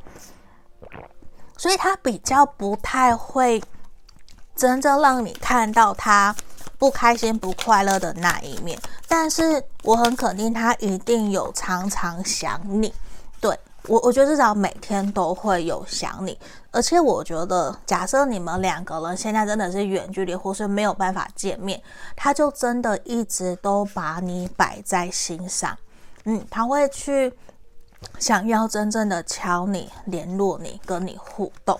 [1.57, 3.61] 所以他比较不太会。
[4.55, 6.35] 真正让你看到他
[6.77, 12.93] 不开心、不快乐的那一面，但是我很肯定他一定有常常想你，
[13.39, 16.37] 对，我我觉得至少每天都会有想你，
[16.71, 21.81] 而且我觉得，假设你们两个人现在真的是远距离，或是没有办法见面，
[22.15, 25.77] 他就真的一直都把你摆在心上，
[26.25, 27.33] 嗯，他会去
[28.19, 31.79] 想要真正的敲你、联络你、跟你互动，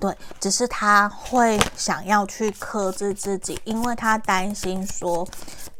[0.00, 5.26] 对，只是他会想要去克制自己，因为他担心说。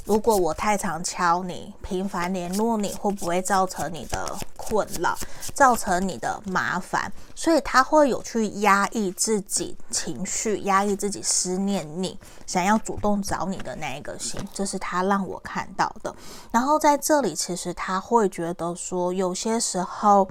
[0.05, 5.15] 如果我太常敲你，频繁联络你，会不会造成你的困扰，
[5.53, 7.13] 造成你的麻烦？
[7.35, 16.17] 所以他会有去压抑自己情绪，压抑自己思念你，想要主动找你的那一个心，这是他让我看到的。
[16.51, 20.27] 然后在这里，其实他会觉得说，有些时候。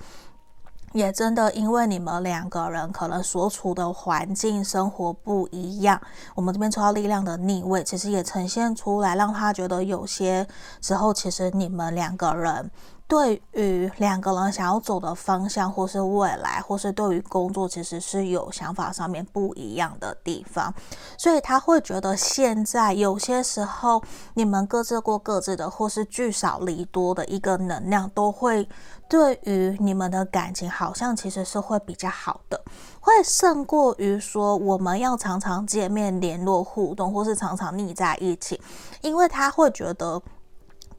[0.94, 6.02] 也真的，因为你们两个人可能所处的环境、生活不一样，
[6.34, 10.48] 我们这边抽到力量的逆位，其实也呈现出来，让他觉得有些
[10.82, 12.72] 时候，其实你们两个人。
[13.08, 20.74] 对于两个人想要走的方向，或是未来，或是对于工作，其实是有想法上面不一样的地方，
[21.18, 24.04] 所以他会觉得现在有些时候
[24.34, 28.68] 你们各自过各自的，或是聚少离多的一个能量，都会
[29.08, 32.62] 对于你们的感情，好像其实是会比较好的，
[33.00, 38.60] 会胜过于说我们要常常见面联络互动，或是常常腻在一起，
[39.02, 40.22] 因为他会觉得。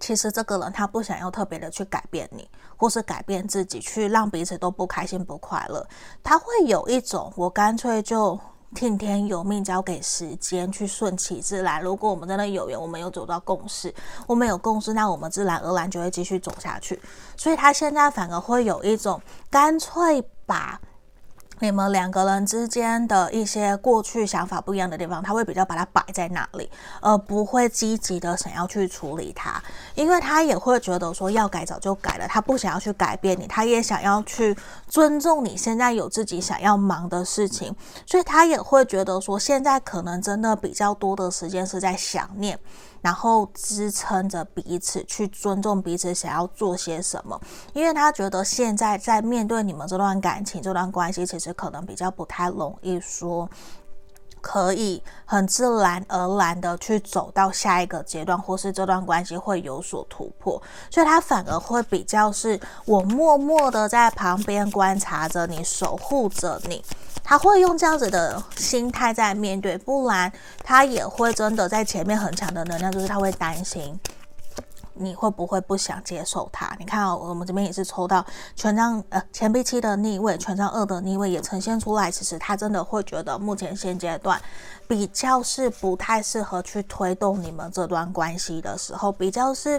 [0.00, 5.86] 其实这个人他不想要特别的去改变你，或是改变自己，去让彼此都不开心不快乐。
[6.22, 8.38] 他会有一种，我干脆就
[8.74, 11.82] 听天由命，交给时间去顺其自然。
[11.82, 13.94] 如果我们真的有缘，我们有走到共识，
[14.26, 17.00] 我们有共识，那我们自然而然就会继续走下去。
[17.36, 19.20] 所以他现在反而会有一种
[19.50, 20.80] 干脆把。
[21.60, 29.62] 你们两个人之间的一些过去想法不一样的地方，他会比较把它摆在那里，而不会积极的想要去处理它，
[29.94, 34.56] 因为他也会觉得说要改早就改了，他不想要去改变你，他也想要去
[34.86, 37.74] 尊重你现在有自己想要忙的事情，
[38.06, 42.58] 所以他也会觉得说现在可能真的比较多的时间是在想念。
[43.00, 47.40] 然后支撑着彼此，去尊重彼此想要做些什么，
[47.72, 53.48] 因为他觉得现在在面对你们这段感情、这段关系，其实可能比较不太容易说
[54.40, 66.84] 可以很自然而然的去走到下一个阶段，或是这段关系会有所突破，所以他反而会比较是我默默的在旁边观察着你，守护着你。
[67.28, 70.32] 他会用这样子的心态在面对，不然
[70.64, 74.00] 他也会真的在前面很强的能量，就是他会担心
[74.94, 76.74] 你会不会不想接受他。
[76.78, 78.24] 你看哦，我们这边也是抽到
[78.56, 82.10] 权杖呃钱币七的逆位，权杖二的逆位也呈现出来。
[82.10, 84.40] 其实他真的会觉得目前现阶段
[84.88, 89.78] 比较是不太适合去推动你们这段关系的时候，比较是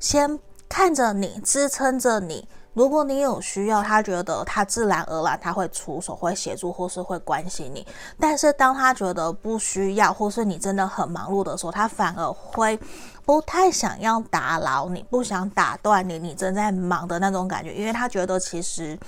[0.00, 0.36] 先
[0.68, 2.48] 看着你，支撑着你。
[2.72, 7.84] 如果你有需要，他觉得他自然而然他会出手，会协助，或是会关心你。
[8.18, 12.78] 但是当他觉得不需要，或是你真的很忙碌的时候，他反而会
[13.26, 18.98] 不太想要打扰你，不想打断你，你正在忙的那种感觉，因为他觉得其实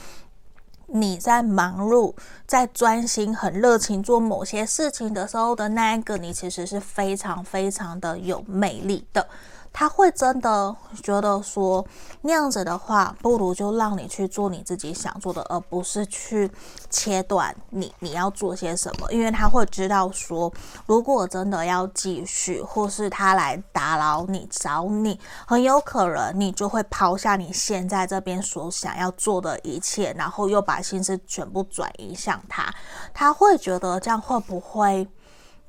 [0.87, 2.13] 你在忙碌、
[2.47, 9.27] 在专心、很热情做某些事情的时候的那一个你，其实是非常非常的有魅力的。
[9.73, 11.85] 他会真的觉得说，
[12.21, 16.51] 那样子的话，不如就让你去做你自己想做的，而不是去
[16.91, 19.11] 切断你你要做些什么。
[19.11, 20.53] 因为他会知道说，
[20.87, 32.73] 如果真的要继续，或是他来打扰你、找你，很有可能你就会抛下你现在这边所想要做的一切，然后又把心思全部转移向他。
[33.15, 35.09] 他会觉得这样会不会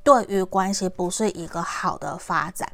[0.03, 2.69] 对于关系不是一个好的发展？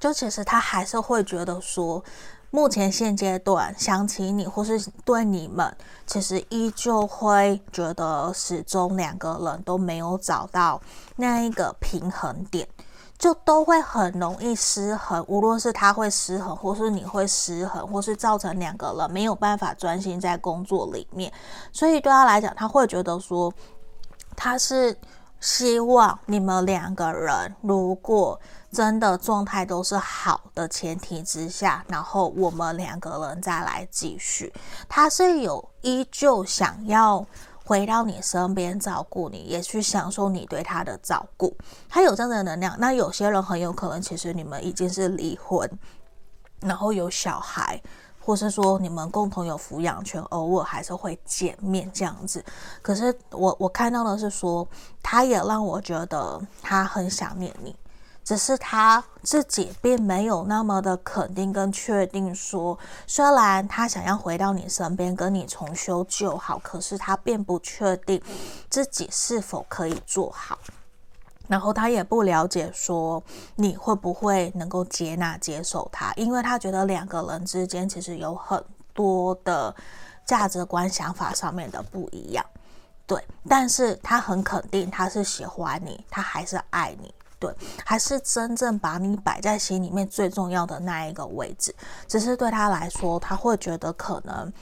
[0.00, 2.02] 就其实他还是会觉得说，
[2.50, 5.76] 目前现阶段想起你或是对你们，
[6.06, 10.80] 其实依旧会觉得始终两个人都没有找到
[11.16, 12.66] 那一个平衡点，
[13.18, 15.22] 就都会很容易失衡。
[15.28, 21.30] 无论是他会失衡，或是你会失衡，或是造成两个人没有办法专心在工作里面。
[21.72, 23.52] 所以对他来讲，他会觉得说，
[24.34, 24.96] 他是
[25.40, 28.40] 希望你们两个人如果。
[28.72, 34.52] 真的状态都是好的前提之下，然后我们两个人再来继续。
[34.88, 37.26] 他是有依旧想要
[37.64, 41.56] 回到你身边照顾你，也去享受你对他的照顾。
[41.88, 42.76] 他有这样的能量。
[42.78, 45.68] 那有些人很有可能，其实你们已经是离婚，
[46.60, 47.80] 然后有小孩，
[48.20, 52.44] 或是说你们共同有抚养权，偶尔还是会见面这样子。
[52.82, 54.66] 可是我我看到的是说，
[55.02, 57.74] 他也让我觉得他很想念你。
[58.22, 68.22] 只是他自己并没有那么的肯定跟确定说，虽然他想要回到你身边跟你重修旧好，可是他并不确定
[68.68, 70.58] 自己是否可以做好。
[71.48, 73.20] 然后他也不了解说
[73.56, 78.64] 你会不会能够接纳接受他，因为他觉得两个人之间其实有很
[78.94, 79.74] 多的
[80.24, 82.46] 价值观、想法上面的不一样。
[83.04, 87.12] 对，但是他很肯定他是喜欢你，他还是爱你。
[87.40, 87.50] 对，
[87.86, 91.74] 还是真正把你摆在心里面最重要的那一个位置，
[92.06, 94.52] 只是对他来说，他会觉得可能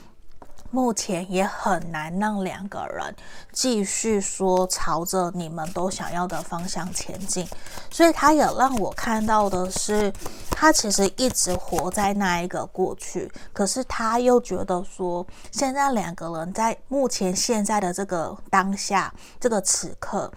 [0.71, 3.13] 目前也很难让两个人
[3.53, 7.45] 继续说朝着你们都想要的方向前进，
[7.91, 10.13] 所以他也让我看到的是，
[10.51, 20.31] 他其实一直活在那一个过去，可是他又觉得说，现在两个人在目前现在的这个当下，这个此刻。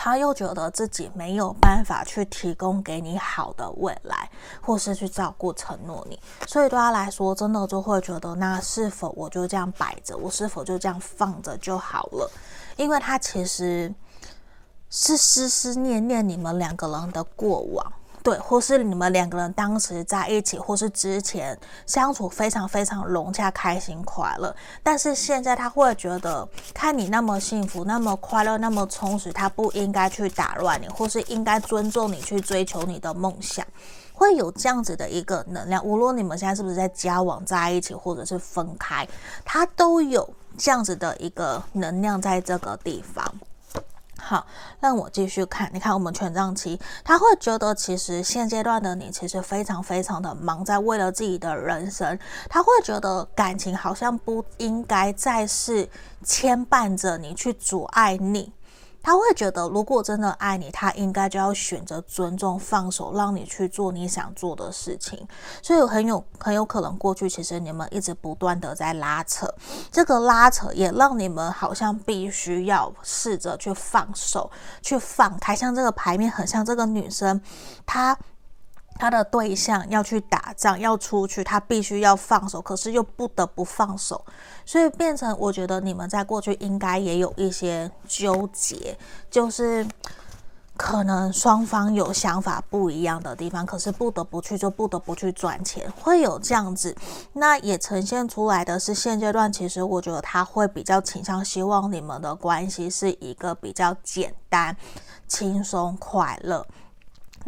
[0.00, 4.30] 他又觉得自己没有办法去提供给你好的未来，
[4.62, 12.30] 或是去照顾、承诺你，所以对他来说，真的就会觉得，那是否我就这样摆着，我是否就这样放着就好了？
[12.76, 13.92] 因为他其实
[14.88, 17.92] 是思思念念你们两个人的过往。
[18.28, 24.54] 对，或是你们两个人当时在一起，或是之前相处非常非常融洽、开心、快乐。
[24.82, 33.66] 但是现在他会觉得，看你那么幸福、那么快乐、那么充实，他不应该去打乱你，或是应该尊重你去追求你的梦想，
[34.12, 35.82] 会有这样子的一个能量。
[35.82, 39.08] 无论你们现在是不是在交往在一起，或者是分开，
[39.42, 43.24] 他都有这样子的一个能量在这个地方。
[44.20, 44.46] 好，
[44.80, 45.70] 让我继续看。
[45.72, 55.88] 你看，我们权杖七，他会觉得其实现阶段的你其实非常非常的忙，在为了自己的人生，他会觉得感情好像不应该再是
[56.24, 58.52] 牵绊着你去阻碍你。
[59.08, 65.26] 他会觉得，如果真的爱你，他应该就要选择尊重、放手，让你去做你想做的事情。
[65.62, 69.48] 所以很有很有可能，过去其实你们一直不断的在拉扯，
[69.90, 74.50] 这个拉扯也让你们好像必须要试着去放手、
[74.82, 75.56] 去放开。
[75.56, 77.40] 像这个牌面，很像这个女生，
[77.86, 78.14] 她。
[78.98, 84.24] 他的对象要去打仗，要出去，他必须要放手，可是又不得不放手，
[84.66, 88.98] 所以变成我觉得你们在过去应该也有一些纠结，
[89.30, 89.86] 就是
[90.76, 96.94] 可能双方有想法不一样的地方，可是不得不去就不得不去赚钱，会有这样子。
[97.32, 104.76] 那也呈现出来的是现阶段，其实我觉得他会比较倾向希望你们的关系是一个比较简单、
[105.26, 106.66] 轻松、快乐。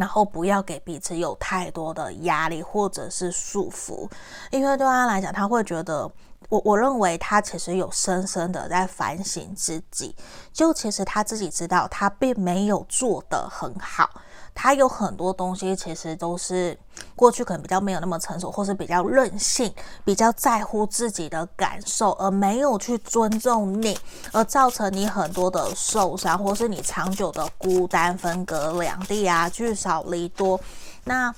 [0.01, 4.11] 然后不要给彼此有太多的压力或者是束缚，
[4.51, 6.11] 因为对他来讲，他会觉得，
[6.49, 10.17] 我我认为他其实有深深的在反省自己，
[10.55, 14.09] 就其实他自己知道他并没有做得很好。
[14.55, 16.77] 他有很多东西，其实都是
[17.17, 19.73] 过去可能比较没有那么成熟，或是比较任性，
[20.05, 23.99] 比较在乎自己的感受，而没有去尊重你，
[24.33, 30.61] 而造成你很多的受伤，或是你长久的孤单、分隔两地啊，聚少离多，
[31.05, 31.35] 那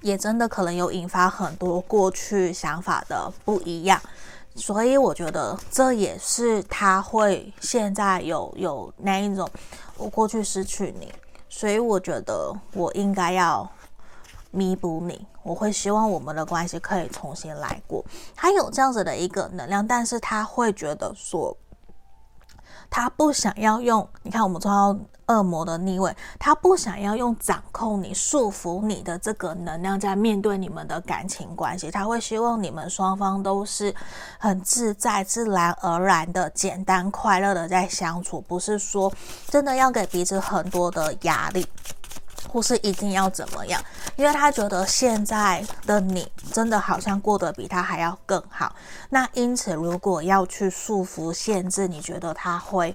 [0.00, 4.00] 也真的可能有引发很多过去想法的不一样。
[4.56, 9.48] 所以我觉得这也是他会现在有有那一种，
[9.96, 11.12] 我过去失去你。
[11.56, 13.70] 所以我觉得我应该要
[14.50, 18.04] 弥补你，我会希望我们的关系可以重新来过。
[18.34, 21.56] 他有这样子的一个能量，但是他会觉得说，
[22.90, 24.06] 他不想要用。
[24.24, 31.90] 你看，我们抽到恶魔的逆位，他不想要用掌控你、束缚你的这个能量在面对你们的感情关系。
[31.90, 33.94] 他会希望你们双方都是
[34.38, 39.12] 很自在、自然而然的、简单快乐的在相处，不是说
[39.48, 41.66] 真的要给彼此很多的压力。
[42.46, 43.82] 或是一定要怎么样？
[44.14, 48.72] 因为他觉得现在的你真的好像过得比他还要更好。
[49.10, 52.94] 那因此，如果要去束缚、限制，你觉得他会？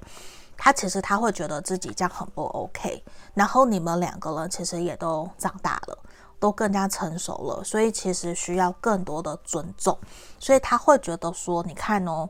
[0.59, 3.03] 他其实他会觉得自己这样很不 OK。
[3.33, 5.97] 然后你们两个人其实也都长大了，
[6.39, 9.97] 都更加成熟了，所以其实需要更多的尊重。
[10.37, 12.29] 所以他会觉得说：“你看哦，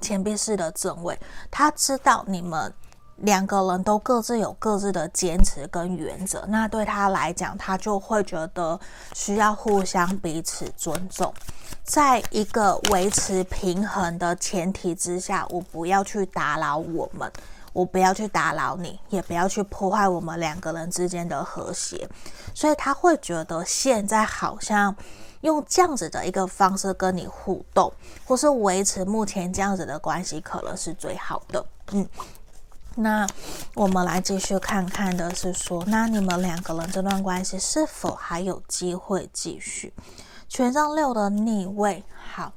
[0.00, 1.18] 钱币式的正位，
[1.50, 2.72] 他知道你们。”
[3.20, 8.78] 两个人都各自有各自的坚持跟原则，那对他来讲，他就会觉得
[9.14, 11.32] 需要互相彼此尊重，
[11.84, 17.30] 在一个维持平衡的前提之下，我不要去打扰我们，
[17.74, 22.08] 我不要去打扰你，也不要去破坏我们两个人之间的和谐，
[22.54, 24.96] 所以他会觉得现在好像
[25.42, 27.92] 用这样子的一个方式跟你互动，
[28.24, 31.62] 或是维持目前这样子的关系，可能是最好的，
[31.92, 32.08] 嗯。
[32.96, 33.26] 那
[33.74, 39.94] 我们来继续看看的是说，那你们两个人这段关系是否还有机会继续？
[40.48, 42.52] 权杖六的逆位，好，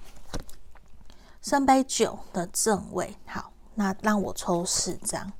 [1.41, 5.31] 圣杯九的正位，好，那让我抽四张，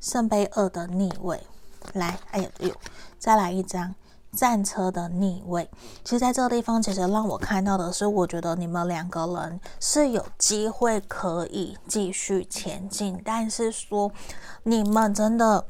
[0.00, 1.46] 圣杯二的逆位，
[1.94, 2.72] 来，哎呦，
[3.18, 3.94] 再来一张。
[4.36, 5.68] 战车的逆位，
[6.04, 14.12] 其实在这个地方，其实让我看到的是，我觉得你们两个人是有机会可以继续前进，但是说
[14.64, 15.64] 你们真的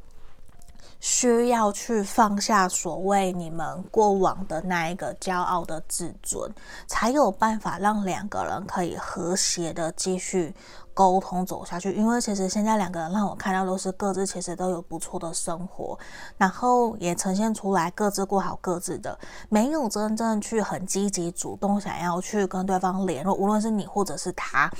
[1.09, 6.53] 需要去放下所谓你们过往的那一个骄傲的自尊，
[6.89, 10.53] 才有办法让两个人可以和谐的继续。
[10.93, 15.99] 沟通走下去，因为其实现在两个人让我看到都是各自其实都有不错的生活，
[16.39, 19.19] 然后也呈现出来各自过好各自的，
[19.51, 24.73] 没有真正去很积极主动想要去跟对方联络，无论是你或者是他，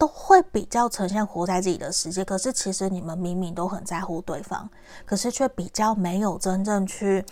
[0.00, 2.24] 都会比较呈现活在自己的世界。
[2.24, 4.68] 可是其实你们明明都很在乎对方，
[5.04, 7.24] 可是却比较没有真正去。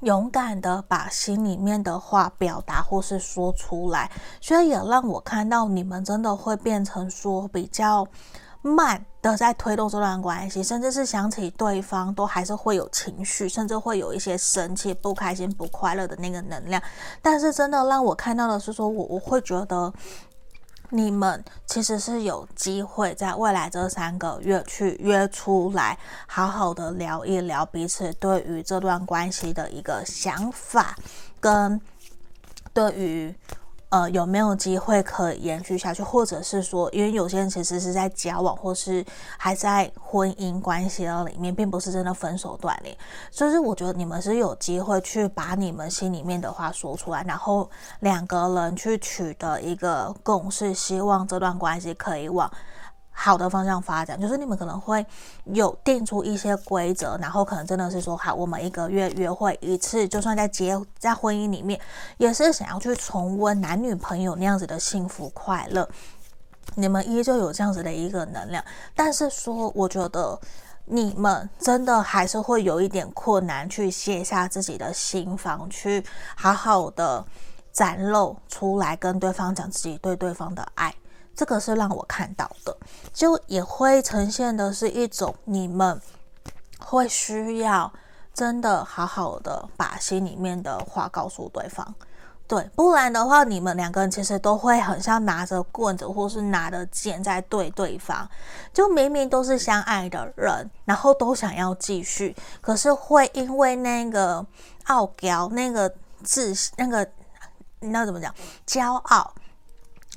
[0.00, 8.06] 勇敢的把心里面的话表达或是说出来，所以也让我看到你们真的会变成说比较
[8.60, 16.82] 慢的在推动这段关系，甚至是想起对方都还是会有情绪，甚至会有一些生气、不开心、不快乐的那个能量。
[17.22, 19.90] 但是真的让我看到的是说，我我会觉得。
[20.94, 30.96] 你们其实是有机会在未来这三个月去约出来，好好的聊一聊彼此对于这段关系的一个想法，
[31.40, 31.80] 跟
[32.72, 33.34] 对于。
[33.90, 39.04] 呃，有没有机会可以延续下去，或者是说，因为有些人其实是在交往，或是
[39.38, 42.96] 还在婚姻关系里面，并不是真的分手断联。
[43.30, 47.70] 所以，我觉得你们是有机会去把你们心里面的话说出来，然后
[48.00, 52.50] 两个人去取得一个共识，希望这段关系可以往。
[53.16, 55.06] 好的方向发展，就是你们可能会
[55.44, 61.80] 有定出一些规则，然后可能真的是说，好，我们一个月约会一次，就算在结在婚姻里面，
[62.18, 65.88] 也是想要去重温男女朋友那样子的幸福快乐。
[66.74, 68.62] 你们依旧有这样子的一个能量，
[68.96, 70.38] 但是说，我觉得
[70.86, 76.04] 你们真的还是会有一点困难去卸下自己的心防，去
[76.34, 77.24] 好好的
[77.72, 80.92] 展露出来，跟对方讲自己对对方的爱。
[81.34, 82.76] 这个是让我看到的，
[83.12, 86.00] 就也会呈现的是一种你们
[86.78, 87.92] 会需要
[88.32, 91.94] 真的好好的把心里面的话告诉对方，
[92.46, 98.28] 对，不然的话，你们两个人其实都会很像拿着棍子或是拿着剑在对对方，
[98.72, 104.44] 就明明都是相爱的人，然后都想要继续，可是会因为那个
[104.84, 107.08] 傲娇、那个自那个
[107.80, 108.34] 那怎么讲，
[108.66, 109.34] 骄傲。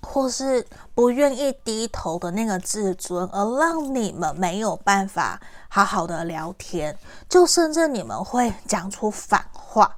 [0.01, 5.39] 或是不愿意低头的那个自尊，而让你们没有办法
[5.69, 9.95] 好好的聊天，就甚至你们会讲出反话，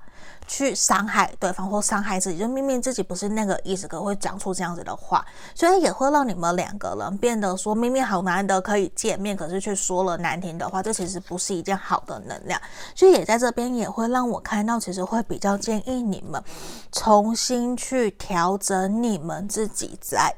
[0.49, 5.23] 去伤害对方或伤害自己，就明明自己不是那个意思，可会讲出这样子的话，
[5.53, 12.59] 所以也会让你们两个人变得说，明明好难得可以见面，可是却说了难听的话，这其实不是一件好的能量，
[12.95, 16.43] 所以也在这边也会让我看到，其实会比较建议你们
[16.91, 20.33] 重新去调整你们自己在。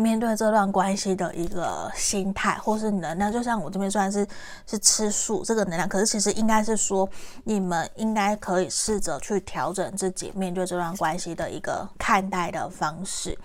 [0.00, 4.24] 面对这段关系的一个心态，或是能量，就像我这边虽然是
[4.64, 7.08] 是吃素这个能量，可是其实应该是说，
[7.42, 13.36] 你们应该可以试着去调整自己面对这段关系的一个看待的方式，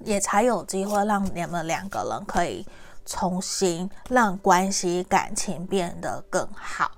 [0.00, 2.66] 也才有机会让你们两个人可以
[3.06, 6.90] 重新让关系感情变得更好。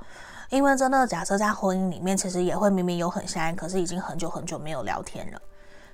[0.49, 5.39] 因为真的，假设在婚姻里面，其实也会明明有很相爱，可是已经很久很久没有聊天了，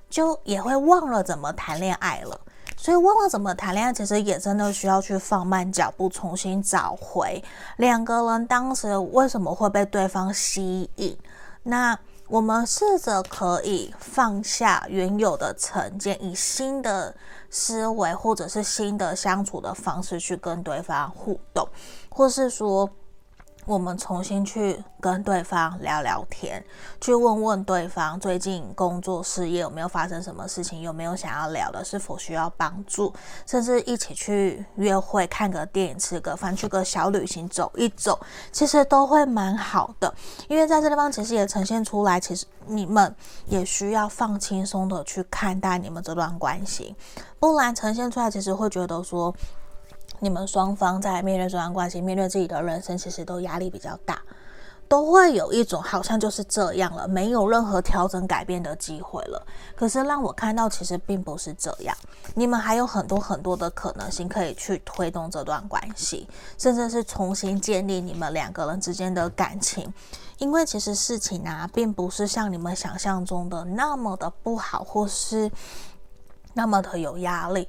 [0.09, 2.41] 就也会忘了怎么谈恋爱了。
[2.83, 7.45] 所以忘了怎么谈恋爱，其实也真的需要去放慢脚步，重新找回
[7.77, 11.15] 两个人当时为什么会被对方吸引。
[11.63, 17.15] 那我们试着可以放下原有的成见，以新的
[17.51, 21.69] 思维或者是新的相处的方式去跟对方互动，
[22.09, 22.89] 或是说。
[23.71, 26.61] 我们重新去跟对方聊聊天，
[27.01, 33.15] 去问问对方最近工作事业有没有发生什么事情，有没有想要聊的，是否需要帮助，
[33.47, 38.19] 甚至一起去约会、看个电影、吃个饭、去个小旅行走一走，
[38.51, 40.13] 其实都会蛮好的。
[40.49, 43.15] 因为在这地方其实也呈现出来，其实你们
[43.47, 46.97] 也需要放轻松的去看待你们这段关系，
[47.39, 49.33] 不然呈现出来其实会觉得说。
[50.21, 54.23] 你们双方在面对这段关系、面对自己的人生，其实都压力比较大。
[54.87, 59.41] 都会有一种好像就是这样了，没有任何调整改变的机会了。
[59.77, 61.97] 可是让我看到，其实并不是这样，
[62.35, 69.95] 你们还有很多很多的可能性可以去推动这段关系，甚至是重新建立你们两个人之间的感情。
[70.39, 75.49] 因为其实事情啊，并不是像你们想象中的那么的不好，或是
[76.53, 77.69] 那么的有压力。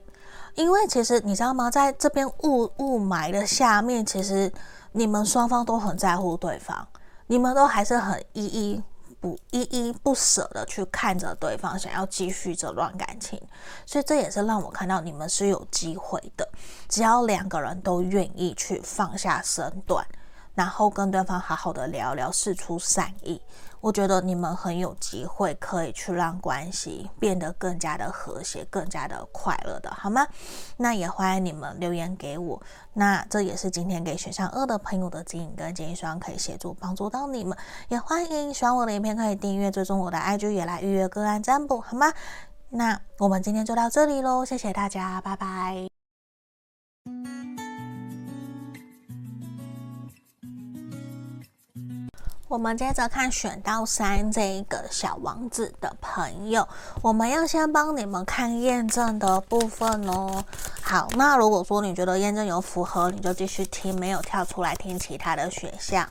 [0.55, 4.51] 因为其实你知道吗，在这边雾雾霾的下面，其实
[4.91, 6.87] 你们双方都很在乎对方，
[7.27, 8.83] 你们都还是很依依
[9.19, 13.41] 不依依不舍的去看着对方，想要继续这段感情。
[13.85, 16.47] 所以这也是让我看到你们是有机会的，
[16.89, 20.05] 只要两个人都愿意去放下身段。
[20.53, 23.41] 然后跟对方好好的聊聊，释出善意，
[23.81, 30.25] 我觉得你们很有机会可以去让关系变得更加的和谐，更加的快乐的，好吗？
[30.77, 32.61] 那也欢迎你们留言给我。
[32.93, 37.57] 那这也是今天给选项二的朋友的指引跟建议，希望可以协助帮助到你们。
[37.89, 42.13] 也欢迎喜欢我的影片可以订阅、追踪我的 IG，也来预约个案占卜，好吗？
[42.69, 45.87] 那我们今天就到这里喽，谢谢大家，拜拜。
[52.51, 56.67] 我们接着看选到三这一个小王子的朋友，
[57.01, 60.43] 我们要先帮你们看验证的部分哦。
[60.81, 66.05] 好，那如果说你觉得验证有符合，你就继续听，没有跳出来听其他的选项。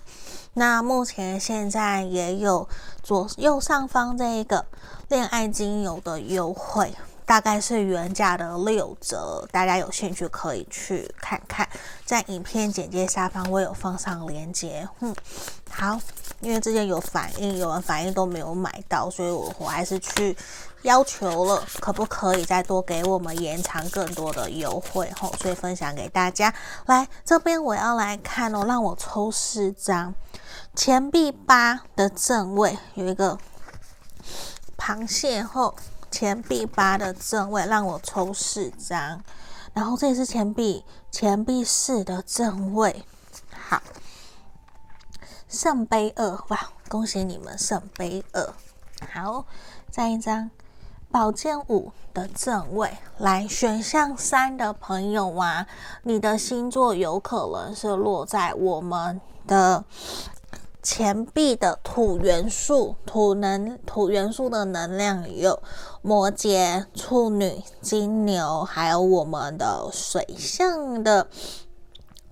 [0.55, 2.67] 那目前现在也有
[3.03, 4.65] 左右上方这一个
[5.09, 6.95] 恋爱精油的优惠。
[7.27, 11.69] 大概是原价的六折，大家有兴趣可以去看看，
[12.05, 14.89] 在影片简介下方我有放上链接。
[14.99, 15.15] 嗯，
[15.71, 16.01] 好，
[16.41, 20.37] 因为之前有反应，有人反应都没有买到，所以我我还是去
[20.83, 25.13] 要求了，可不可以再多给我们延长更多的优惠？
[25.21, 26.53] 吼，所以分享给大家。
[26.87, 30.15] 来这边我要来看哦，让我抽四张，
[30.75, 33.39] 钱币八的正位有一个
[34.77, 35.75] 螃蟹后。
[36.13, 39.23] 钱币八的正位，让我抽四张，
[39.73, 43.05] 然后这也是钱币钱币四的正位，
[43.53, 43.81] 好，
[45.51, 48.55] 圣杯二，哇，恭喜你们圣杯二，
[49.13, 49.45] 好，
[49.91, 50.49] 再一张
[51.11, 55.67] 宝剑五的正位，来选项三的朋友啊，
[56.05, 59.85] 你的星座有可能是落在我们的。
[60.83, 65.63] 钱币的土元素，土能土元素的能量有
[66.01, 71.29] 摩羯、处女、金牛，还有我们的水象的。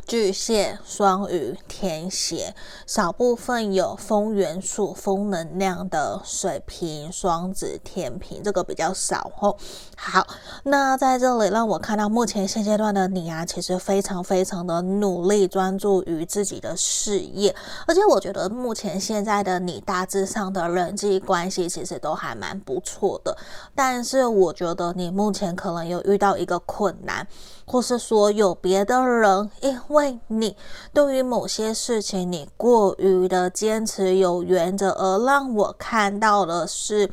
[0.09, 2.55] 巨蟹、双鱼、天蝎，
[2.87, 9.55] 少部分有风元素、风能量的水瓶、双子、天平，这个比较少哦。
[9.99, 10.27] 好，
[10.63, 17.55] 那在这里让我看到，目前现阶段的你啊，其实非常非常的努力，专注于自己的事业，
[17.87, 23.37] 而且我觉得目前现在的你，大致上的人际关系其实都还蛮不错的。
[23.75, 27.29] 但是我觉得你目前可能有遇到一个困难。
[27.69, 30.57] 或是说有别的人，因为你
[30.93, 37.11] 对于某些事情你过于的坚持有原则，而让我看到的是，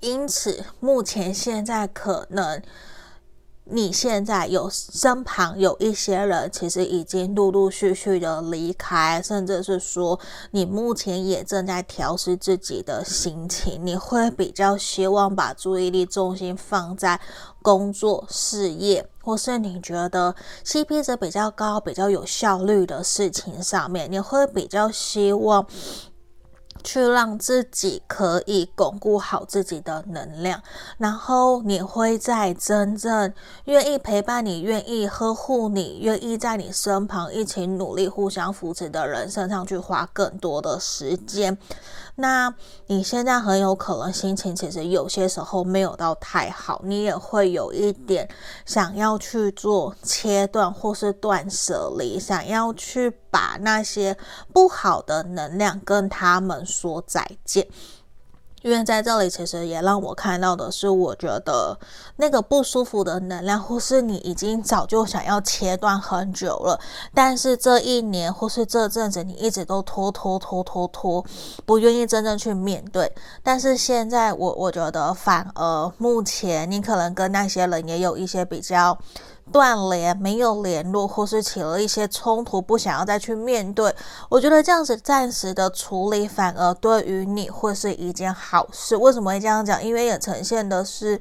[0.00, 2.62] 因此目前现在可能。
[3.70, 10.18] 你现在有身旁有一些人，其实已经陆陆续续的离开，甚至是说
[10.52, 13.78] 你目前也正在调试自己的心情。
[13.84, 17.20] 你会比较希望把注意力重心放在
[17.60, 24.10] 工作、事业，或是你觉得 CP 值比较高、比较有效率的事情上面。
[24.10, 25.66] 你会比较希望。
[26.82, 30.62] 去让自己可以巩固好自己的能量，
[30.96, 33.32] 然后你会在真正
[33.64, 41.56] 愿意陪伴你、愿意呵护你、愿意在你身旁一起努力、互相扶持的人身上去花更多的时间。
[42.20, 42.52] 那
[42.88, 48.28] 你现在很有可能心情其实有些时候没有到太好，你也会有一点
[48.66, 54.16] 想要去做切断或是断舍离，想要去把那些
[54.52, 57.64] 不好的能量跟他们说再见。
[58.62, 61.78] 因为在这里，其实也让我看到的是，我觉得
[62.16, 66.80] 那个不舒服的能量，或是你已经早就想要切断很久了，
[67.14, 71.24] 但是这一年或是这阵子，你一直都拖拖拖拖拖，
[71.64, 73.12] 不愿意真正去面对。
[73.42, 78.98] 但是现在我，我觉得反而目前你可能跟那些人也有一些比较。
[79.52, 83.94] 断联，没有联络，或是起了一些冲突，不想要再去面对。
[84.28, 88.96] 我觉得这样子暂时的处理，反而对于你会是一件好事。
[88.96, 89.82] 为什么会这样讲？
[89.82, 91.20] 因为也呈现的是，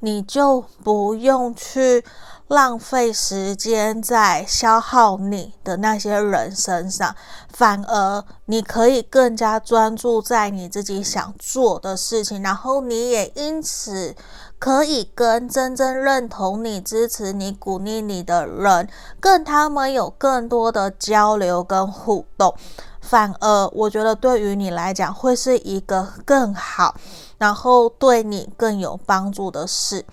[0.00, 2.04] 你就不用去
[2.48, 7.16] 浪费时间在消耗你的那些人身上，
[7.52, 14.14] 反而你可以更加专注在你自己想做的事情，然后你也因此
[14.58, 18.88] 可以跟真正认同你、支持你、鼓励你的人，
[19.20, 22.54] 跟他们有更多的交流跟互动。
[23.00, 26.96] 反而，我觉得对于你来讲，会是一个更好，
[27.38, 30.04] 然后对你更有帮助的事。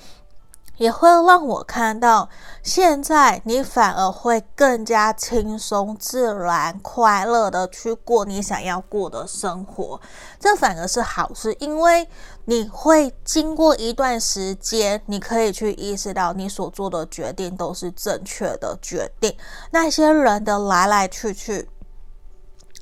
[0.83, 2.27] 也会让我看到，
[2.61, 10.01] 现在你反而会更加轻松、自然、快乐的去过你想要过的生活。
[10.37, 12.05] 这反而是好事，因为
[12.43, 19.33] 你会经过一段时间，你可以去意识到你所做的决定都是正确的决定。
[19.71, 21.69] 那些人的来来去去，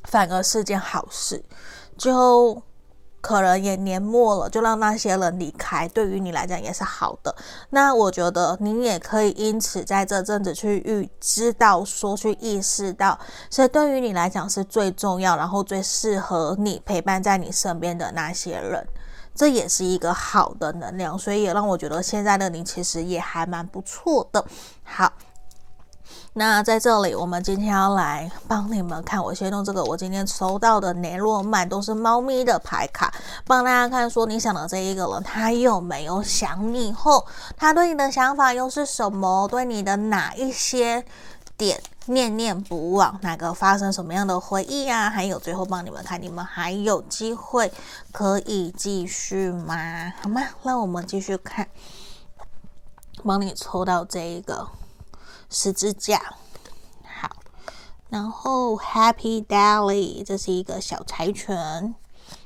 [0.05, 1.45] 反而是件好事。
[1.95, 2.63] 就。
[3.21, 7.33] 可能也年末了，就让那些人离开，对于你来讲也是好的。
[7.69, 13.17] 那我觉得你也可以因此在这阵子去预知道说，去意识到，
[13.49, 18.85] 所以对于你来讲是最重要，然后最适合你陪伴在你身边的那些人，
[19.35, 21.17] 这也是一个好的能量。
[21.17, 24.43] 所以也让我觉得现在的你其实也还蛮不错的。
[24.83, 25.13] 好。
[26.33, 29.21] 那在这里，我们今天要来帮你们看。
[29.21, 33.13] 我先用这个，我今天收到的雷诺曼都是猫咪的牌卡，
[33.45, 37.27] 帮大家看说你想的这一个人，他有没有想你后，
[37.57, 39.45] 他对你的想法又是什么？
[39.49, 41.03] 对你的哪一些
[41.57, 43.19] 点念念不忘？
[43.23, 45.09] 哪个发生什么样的回忆啊？
[45.09, 47.69] 还有最后帮你们看，你们还有机会
[48.13, 50.13] 可以继续吗？
[50.21, 50.41] 好吗？
[50.63, 51.67] 那我们继续看，
[53.25, 54.65] 帮你抽到这一个。
[55.51, 56.17] 十字架，
[57.03, 57.29] 好，
[58.09, 61.93] 然后 Happy Daily，这是一个小柴犬。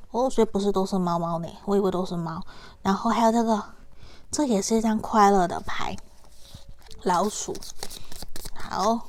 [0.10, 2.42] 哦，所以不是都是猫猫呢，我以为都是猫。
[2.82, 3.62] 然后还有这个，
[4.32, 5.96] 这也是一张快乐的牌，
[7.04, 7.56] 老鼠。
[8.56, 9.00] 好，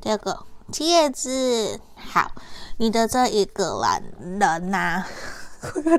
[0.00, 2.30] 这个戒指，好，
[2.76, 5.04] 你的这一个人人呐、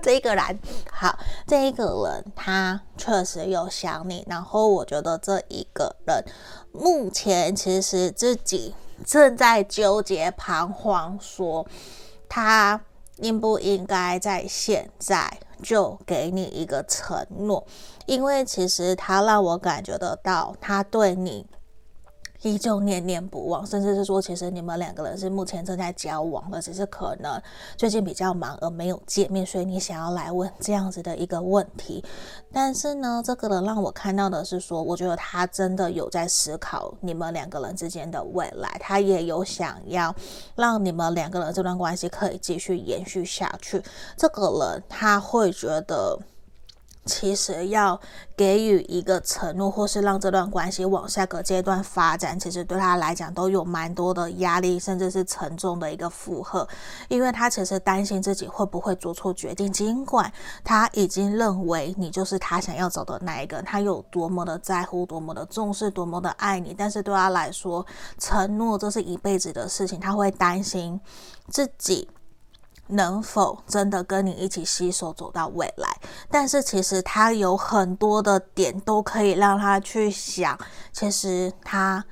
[0.01, 0.59] 这个人
[0.91, 6.23] 好，这一个人他确实有想你，然后我觉得这一个人
[6.71, 8.73] 目前其实自己
[9.05, 11.65] 正在纠结彷徨，说
[12.29, 12.81] 他
[13.17, 17.65] 应不应该在现在就给你一个承诺，
[18.05, 21.45] 因为其实他让我感觉得到他对你。
[22.45, 27.41] 依旧念念不忘，甚至是说，其实你们两个人是目前正在交往的，只是可能
[27.75, 32.05] 最近比较忙而没有见面，所以你想要来问这样子的一个问题。
[32.53, 40.15] 但是呢，这个人让我看到的是说，我觉得他真的有在思考你们两个人之间的未来，他也有想要
[40.55, 43.81] 让你们两个人这段关系可以继续延续下去。
[44.15, 46.19] 这个人他会觉得。
[47.05, 47.99] 其实要
[48.35, 56.67] 给予一个承诺，或是让这段关系往下个阶段发展，其实对他来讲都有蛮多的压力，甚至是沉重的一个负荷。
[57.07, 60.31] 因为他其实担心自己会不会做错决定，尽管
[60.63, 67.85] 他已经认为你就是他想要走的那一个，他有多么的在乎，多么的重视，多么的爱你，但是对他来说，
[68.17, 70.99] 承诺这是一辈子的事情，他会担心
[71.49, 72.09] 自己。
[72.87, 75.89] 能否真的跟你一起携手走到未来？
[76.29, 80.57] 但是其实他有很多的点都可以让他去想，
[80.91, 82.03] 其实他。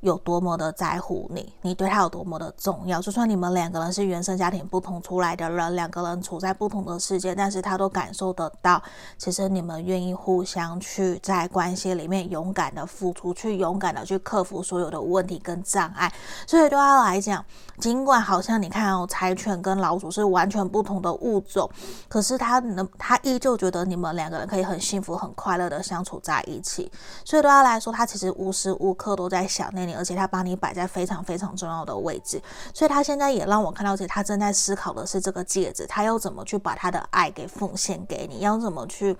[0.00, 3.00] 有多么的在乎你，你对他有多么的重要。
[3.00, 8.80] 就算你们两个人是原生家庭不同出来的人，两个人处在不同的世界，但是他都感受得到，
[9.16, 16.12] 其实你们愿意互相去在关系里面勇敢的付出，去勇敢的去克服所有的问题跟障碍。
[16.46, 17.44] 所以对他来讲，
[17.80, 21.68] 尽管好像你看哦，柴犬跟老鼠是完全不同的物种，
[22.08, 26.88] 可是他能，他依旧觉得你们两个人可以很幸福、很快乐的相处在一起。
[27.24, 29.87] 所以对他来说，他其实无时无刻都在想念。
[29.94, 32.40] 而且他把你摆在非常非常重要的位置，
[32.72, 39.16] 所以他现在也让我看到，且他正在思考的是这个戒指，他要怎么去把他的爱给奉献给你，要怎么去。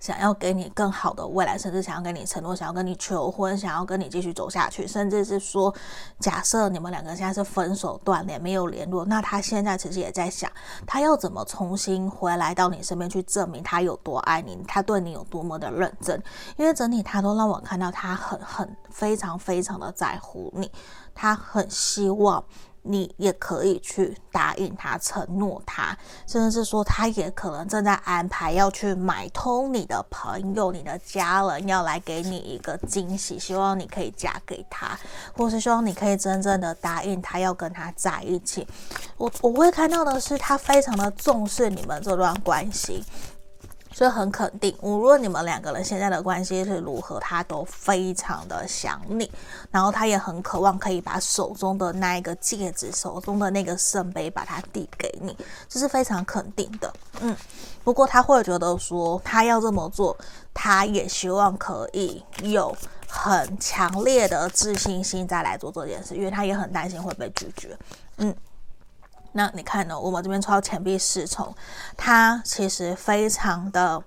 [0.00, 5.74] 想要给你更好的未来，甚至想要跟你承诺，想要跟你求婚，想要跟你继续走下去，甚至是说，
[6.18, 10.50] 假设你们两个现在是分手断联，没有联络，那他现在其实也在想，
[10.86, 16.22] 他要怎么重新回来到你身边去证明他有多爱你，他对你有多么的认真，
[16.56, 20.70] 因为整体他都让我看到他很很非常非常的在乎你，
[21.14, 22.42] 他很希望。
[22.82, 34.98] 你也可以去答应他、承诺他，甚至是说他也可能正在安排要去买通你的朋友、你的家人，要来给你一个惊喜，希望你可以嫁给他，
[35.36, 38.66] 或是希望你可以真正的答应他要跟他在一起。
[39.16, 43.04] 我我会看到的是，他非常的重视你们这段关系。
[43.98, 49.28] 所以很肯定，无论你们两个人现在的关系是如何，他都非常的想你，
[49.72, 55.36] 然后他也很渴望可以把手中的那一个戒指、手中的那个圣杯把它递给你，
[55.68, 56.94] 这是非常肯定的。
[57.18, 57.36] 嗯，
[57.82, 60.16] 不过他会觉得说，他要这么做，
[60.54, 62.72] 他也希望可以有
[63.08, 67.76] 很强烈的自信心再来做这件事，因为他也很担心会被拒绝。
[68.18, 68.32] 嗯。
[69.32, 69.98] 那你看呢？
[69.98, 71.54] 我们这边抽到钱币侍从，
[71.96, 74.02] 他其实非常的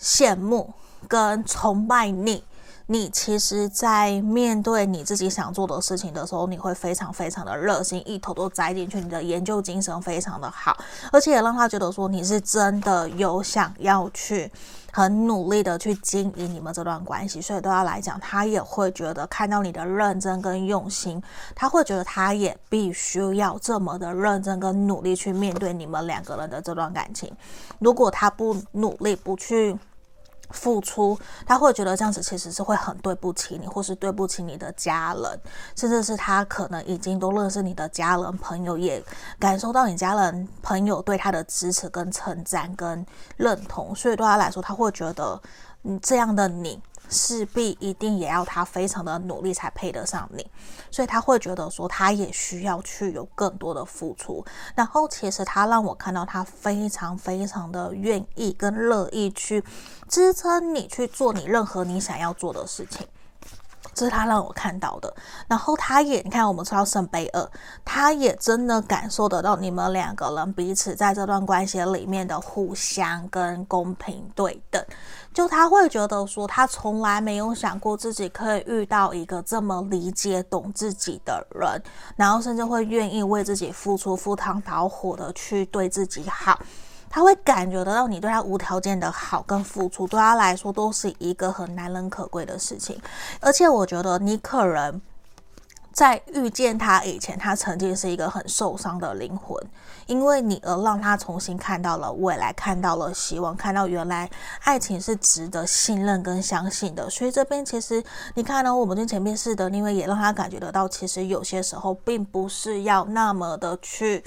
[0.00, 0.72] 羡慕
[1.08, 2.44] 跟崇拜你。
[2.88, 9.00] 你其实，在面对你自己想做的事情的时候，你会非常非常的热心，一头都栽进去。
[9.00, 10.76] 你的研究精神非常的好，
[11.10, 14.48] 而且也让他觉得说你是真的有想要去
[14.96, 17.38] 很努力的去经营你们这段关系。
[17.38, 21.22] 所以对他来讲，他也会觉得看到你的认真跟用心，
[21.54, 27.30] 他会觉得他也必须要这么的认真跟努力去面对你们两个人的这段感情。
[27.78, 29.78] 如果他不努力，不去。
[30.50, 35.40] 付出，他会觉得这样子其实是会很对不起你，或是对不起你的家人，
[35.74, 39.02] 甚至是他可能已经都认识你的家人朋友，也
[39.38, 43.04] 感受到你家人朋友对他的支持跟称赞跟
[43.36, 45.40] 认同，所以对他来说，他会觉得，
[45.82, 46.80] 嗯，这样的你。
[47.08, 50.44] 势必一定也要他非常的努力才配得上你，
[50.90, 54.44] 所以他会觉得说他也需要去有更多的付出。
[54.74, 59.62] 然后其实他让我看到他非常非常的愿意跟乐意去
[60.08, 63.06] 支撑你去做你任何你想要做的事情。
[63.96, 65.12] 这是他让我看到的，
[65.48, 67.50] 然后他也，你看我们抽到圣杯二，
[67.82, 74.84] 他也真的感受得到你们两个人彼此在这段关系里面的互相跟公平对等，
[75.32, 81.82] 就他会觉得说，他从来没有想过自己可以遇到一个这么理解懂自己的人，
[82.16, 86.60] 然后甚至会愿意为自己付出、赴汤蹈火的去对自己好。
[87.16, 93.00] 他会感觉得到你对他无条件的好跟付出，对他来说都是一个很难能可贵的事情。
[93.40, 95.00] 而且我觉得你可能
[95.94, 99.58] 在遇见他以前，他曾经是一个很受伤的灵魂，
[100.04, 104.28] 因为你而让他重新看到了未来，看到了希望，看到原来
[104.64, 107.08] 爱情是值得信任跟相信的。
[107.08, 108.04] 所以这边其实
[108.34, 114.22] 你看呢，我们跟前面是的，因为也让他感觉得到，其实有些时候并不是要那么的去。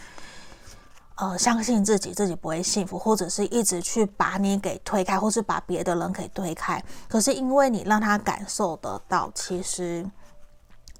[1.20, 6.82] 呃，相信自己，自己不会幸福，或者是一直去把你给推开，或是把别的人给推开。
[7.09, 10.09] 可是因为你让他感受得到，其实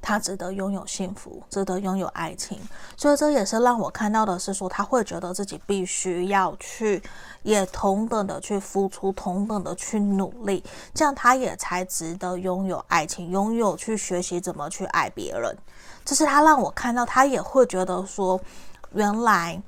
[0.02, 2.60] 他值得拥有幸福，值得拥有爱情。
[2.98, 7.02] 所以这也是让我看到的是说，他会觉得自己必须要去，
[7.44, 10.62] 也同等的去付出，同等的去努力，
[10.94, 15.58] 这样他也才值得拥有爱情，拥有去学习怎么去爱别人。
[16.04, 18.38] 这是他让我看到，他也会觉得说，
[18.92, 19.64] 原来。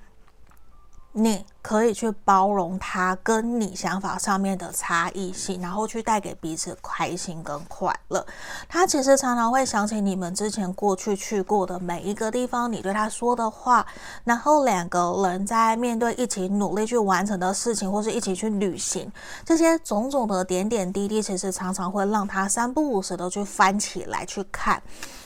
[1.13, 8.25] 你可以去包容他跟你想法上面的差异性，然后去带给彼此开心跟快乐。
[8.69, 13.85] 他其实常常会想起你们之前过去去过的每一个地方，你对他说的话，
[14.23, 19.11] 然后两个人在面对一起努力去完成的事情，或是一起去旅行，
[19.45, 24.81] 这些种种的点点滴滴，其实常常会让他三不五时的去翻起来去看。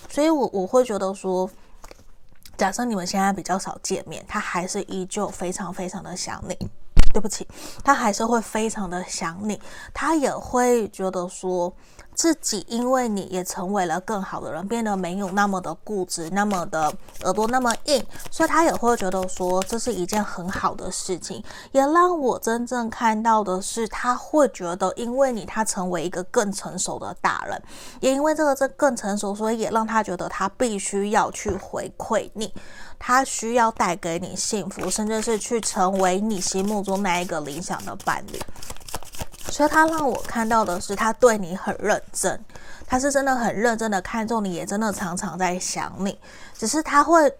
[0.09, 1.47] 所以我我会觉得说。
[2.57, 6.57] 假设你们现在比较少见面，他还是依旧非常非常的想你。
[7.13, 7.47] 对不起，
[7.81, 9.57] 他还是会非常的想你，
[9.93, 11.73] 他也会觉得说
[12.15, 16.91] 自己因为你也成为了更好的人，变得没有那么的固执，那么的
[17.23, 21.43] 耳朵那么硬，所以他也会觉得说这是一件很好的事情。
[21.71, 27.61] 也让我真正看到的是，他会觉得因为你，他成为一个更成熟的大人，
[27.99, 32.51] 也因为这个这更成熟，所以也让他觉得他必须要去回馈你。
[32.97, 38.39] 他需要带给你幸福，甚至是去成为你心目中那一个理想的伴侣。
[39.51, 42.39] 所以，他让我看到的是，他对你很认真，
[42.85, 46.17] 他是真的很认真的看重你，也真的常常在想你。
[46.57, 47.33] 只是他会。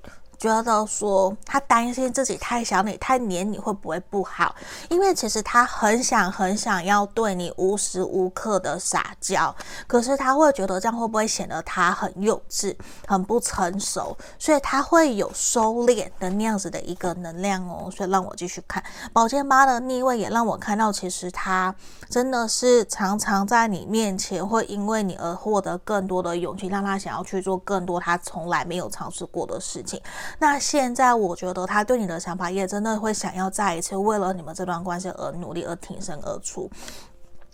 [0.45, 4.55] 觉得说他担心自己太想你、太黏你会不会不好？
[4.89, 9.53] 因为其实他很想、很想要对你无时无刻的撒娇，
[9.87, 12.75] 可是他会觉得这样会不会显得他很幼稚、
[13.07, 14.15] 很不成熟？
[14.37, 17.89] 所以他会有收敛的那样子的一个能量哦。
[17.89, 21.73] 所以让我继续看宝剑八的逆位，也让我看到其实他
[22.07, 29.99] 真的是常常在你面前会因为你而获得更多的勇气，让他想要去做更多他从来没有尝试过的事情。
[30.39, 36.69] 那现在我觉得他对你的想法也真的会想要再一次为了你们这段关系而努力，而挺身而出。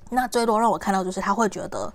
[0.09, 1.91] 那最多让我看到就是他会觉得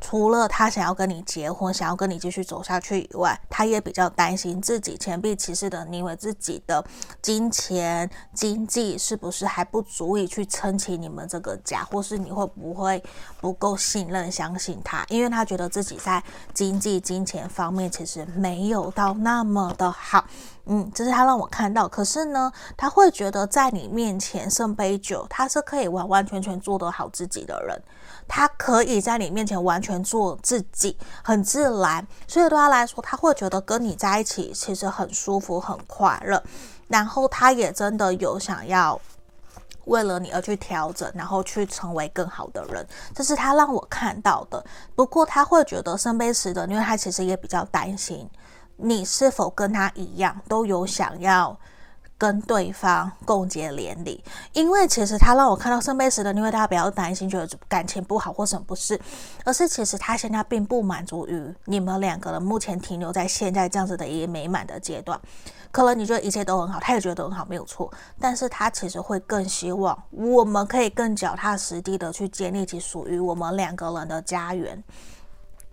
[0.00, 6.84] 除了他想要跟你结婚，想要跟你继续走下去以外，他也比较担心自己钱币骑士的逆位，自己的
[7.20, 13.02] 金钱经济是不是还不足以去撑起你们这个家，或是你会不会
[13.40, 15.04] 不够信任相信他？
[15.08, 16.22] 因为他觉得自己在
[16.54, 20.24] 经济金钱方面其实没有到那么的好。
[20.66, 21.88] 嗯，这是他让我看到。
[21.88, 27.82] 可是呢，他会觉得在你面前圣杯酒，他是可以完完全全做得好自己的人。
[28.32, 36.40] 他可以在你面前完全做自己，很自然，所以对他来说，他会觉得跟你在一起其实很舒服、很快乐。
[36.86, 39.00] 然后他也真的有想要
[39.86, 44.64] 为了你而去调整，然后去成为更好的人，这是他让我看到的。
[44.94, 48.30] 不过他会觉得圣杯十的，因为他其实也比较担心
[48.76, 51.58] 你是否跟他一样都有想要。
[52.20, 59.00] 跟对方共结连理，因为其实他让我看到圣杯十的，因为大家不要担心，觉得感情不好或什么不是，
[59.42, 65.18] 而是其实他现在并不满足于你们两个人目前停留在现在这样子的一个美满的阶段。
[65.72, 67.90] 可能你觉得一切都很好，他也觉得很好，没有错，
[68.20, 74.84] 但是他其实会更希望我们可以更脚踏实地的去建立起属于我们两个人的家园。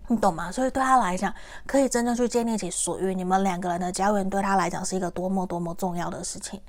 [0.08, 0.50] 你懂吗？
[0.50, 1.32] 所以对他来讲，
[1.66, 6.60] 可以真正去建立起属于你们两个人的家园，对他来讲是一个多么多么重要的事情。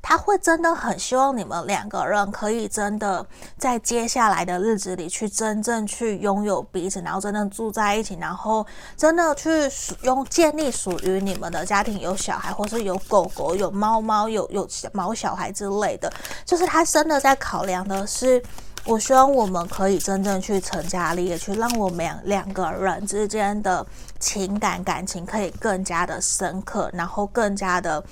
[0.00, 3.24] 他会真的很希望你们两个人可以真的
[3.56, 8.64] 在接下来的日子里去真正去拥有彼此，然后真正住在一起，然后
[8.96, 9.50] 真的去
[10.02, 16.12] 用建立属于你们的家庭，有小孩，或是有狗狗、有猫猫、有有毛小孩之类的。
[16.44, 18.42] 就是他真的在考量的是。
[18.88, 23.86] 我希望我们可以真正去成家立业，去让我们两两个人之间的
[24.18, 28.02] 情感感情可以更加的深刻，然后更加的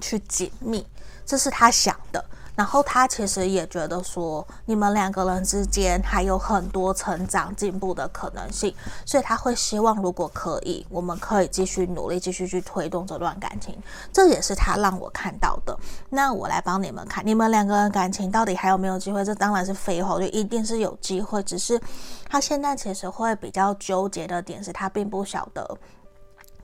[0.00, 0.84] 去紧密，
[1.24, 2.24] 这是他想的。
[2.54, 8.74] 然后他其实也觉得说，你们两个人之间还有很多成长进步的可能性，
[9.06, 13.76] 所以他会希望，如果可以，我们可以继续努力，继续去推动这段感情。
[14.12, 15.76] 这也是他让我看到的。
[16.10, 19.24] 那我来帮你们看，你们两个人感情到底还有没有机会？
[19.24, 21.42] 这当然是废话，就一定是有机会。
[21.42, 21.80] 只是
[22.28, 25.78] 他现在其实会比较纠结的点是，他并不晓得。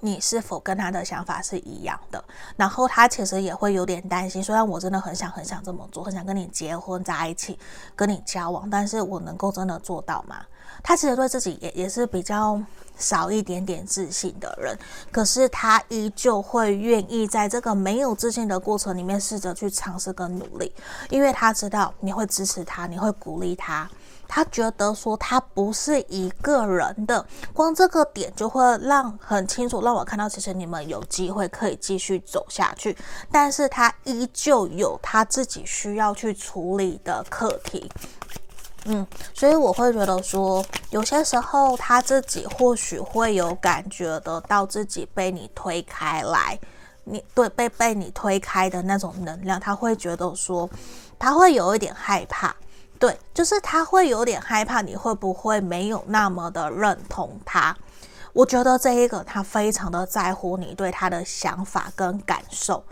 [0.01, 2.23] 你是否跟他的想法是一样的？
[2.57, 7.59] 然后他其实也会有点担心，虽然我真的很想很想这么做，很想跟你结婚在一起，
[7.97, 10.37] 跟你交往，但是我能够真的做到吗？
[10.83, 12.61] 他其实对自己也也是比较
[12.97, 14.79] 少一点点自信的人，
[15.11, 20.73] 可是他依旧会愿意在这个没有自信的过程里面试着去尝试跟努力，
[21.11, 23.91] 因为他知道你会支持他，你会鼓励他。
[24.29, 32.95] 他觉得说他不是一个人的，光这个点就会让很清楚让我看到，其实你们有机会可以继续走下去，
[33.33, 37.91] 但是他依旧有他自己需要去处理的课题，
[38.85, 46.59] 嗯，所以我会觉得说，有些时候他自己或许会有感觉得到自己被你推开来，
[47.05, 50.69] 你对被被你推开的那种能量，他会觉得说，
[51.19, 52.55] 他会有一点害怕。
[52.99, 57.77] 对，就是他会有点害怕，你会不会没有那么的认同他？
[58.33, 62.85] 我觉得这一个他非常的在乎你对他的想法跟感受，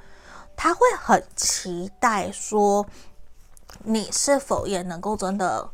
[0.56, 2.86] 他会很期待说
[3.82, 5.68] 你是否也能够真的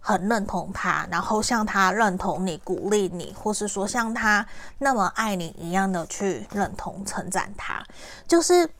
[0.00, 4.46] 很认同他，然后像他认同你、鼓励你，或是说像他
[4.78, 7.84] 那么爱你一样的去认同、称赞他，
[8.28, 8.70] 就是。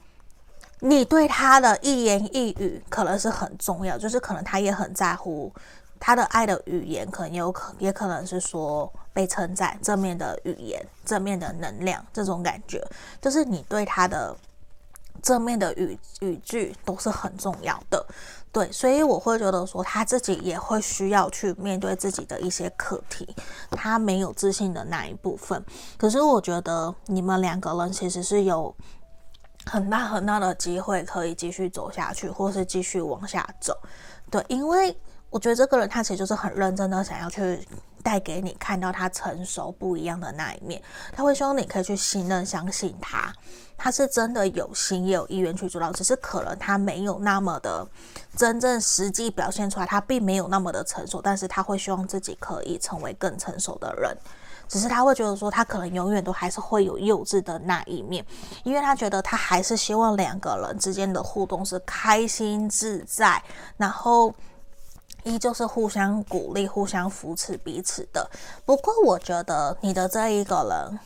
[0.84, 5.52] 你对他的一言一语可能是很重要，就是可能他也很在乎
[6.00, 12.84] 他的爱的语言，可能有可也可能是说被称赞、正面的语言、正面的能量这种感觉，
[13.20, 14.36] 就是你对他的
[15.22, 18.04] 正面的语语句都是很重要的。
[18.50, 23.36] 对，所以我会觉得说他自己也会需要去面对自己的一些课题，
[23.70, 25.64] 他没有自信的那一部分。
[25.96, 28.74] 可是我觉得你们两个人其实是有。
[29.64, 33.76] 很大很大的机会可以继续走下去，或是继续往下走，
[34.30, 34.96] 对，因为
[35.30, 37.66] 我觉得这个人他其实就是很认真的想要去
[38.02, 40.82] 带给你看到他成熟不一样的那一面，
[41.12, 43.32] 他会希望你可以去信任、相信他，
[43.78, 47.86] 他是真的有心也有意愿去做到，只是可能他没有那么的
[48.36, 54.16] 真正实际表现出来，他并没有那么的成熟，但是他会希望自己可以成为更成熟的人。
[54.72, 58.24] 只是他会觉得说，他可能永远都还是会有幼稚的那一面，
[58.64, 63.42] 因为他觉得他还是希望两个人之间的互动是开心自在，
[63.76, 64.34] 然后
[65.24, 68.26] 依旧是互相鼓励、互相扶持彼此的。
[68.64, 70.98] 不过，我觉得你的这一个人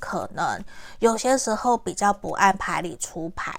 [0.00, 0.60] 可能
[0.98, 3.54] 有些时候比较不按牌理出牌，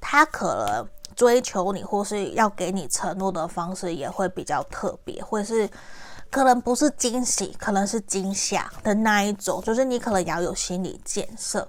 [0.00, 5.68] 他可能追求你或是要给你承诺的方式也会比较特别，或是。
[6.30, 11.66] 可能不是惊喜，可能是惊吓的那一种，就是你可能要有心理建设。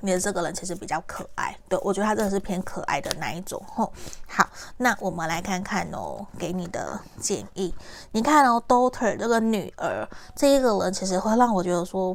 [0.00, 3.90] 你的这个人其实比较可爱，对，我觉得他真的是偏可爱的那一种吼。
[4.26, 4.46] 好，
[4.76, 7.74] 那我们来看看哦，给你的建议。
[8.12, 10.06] 你看哦，daughter 这个女儿
[10.36, 12.14] 这一个人，其实会让我觉得说，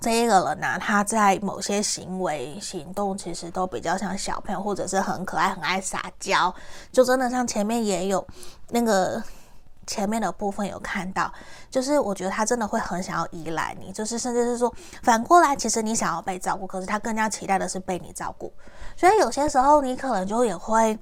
[0.00, 6.54] 这一个人呢、啊，他在某些行为行动其实都比较像小朋友，或者是很可爱、很爱撒娇，
[6.90, 8.26] 就真的像前面也有
[8.70, 9.22] 那个。
[9.86, 11.32] 前面的部分有看到，
[11.70, 14.72] 就是我觉得他真的会很想要依赖你，就是甚至是说
[15.02, 18.52] 反过来，其实你想要被照顾，可是他更加期待的是被你照顾。
[18.96, 20.98] 所以有些时候你可能就也会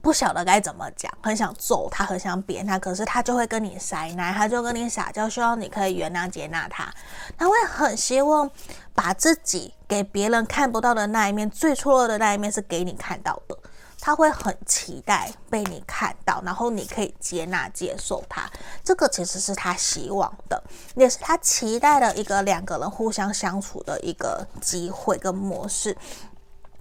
[0.00, 6.92] 不晓得该怎么讲，很想揍他，很想扁他，可是他就会跟你塞奶，他就跟你撒娇，希望你可以原谅接纳他。
[7.38, 8.50] 他会很希望
[8.94, 13.56] 把自己给别人看不到的那一面，最脆弱的那一面是给你看到的。
[14.04, 18.50] 他会很期待被你看到，然后你可以接纳、接受他。
[18.82, 20.60] 这个其实是他希望的，
[20.96, 25.96] 也是他期待的一个两个人互相相处的一个机会跟模式。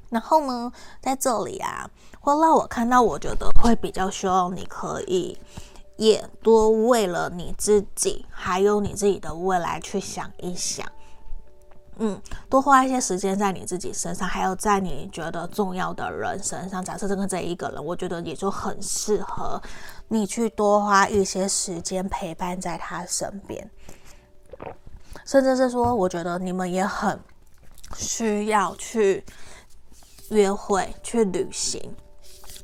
[0.09, 1.87] 然后呢，在这里啊，
[2.19, 5.39] 会让我看到，我觉得会比较希望你可以
[5.97, 10.83] 也多为了你自己，还有你自己的未来去想一想。
[11.97, 12.19] 嗯，
[12.49, 16.83] 多花一些时间在你自己身上，还有在你觉得重要的人身上。
[16.83, 19.61] 假设这个这一个人，我觉得也就很适合
[20.07, 23.69] 你去多花一些时间陪伴在他身边，
[25.25, 27.19] 甚至是说，我觉得你们也很
[27.95, 29.23] 需要去
[30.29, 31.93] 约会、去旅行。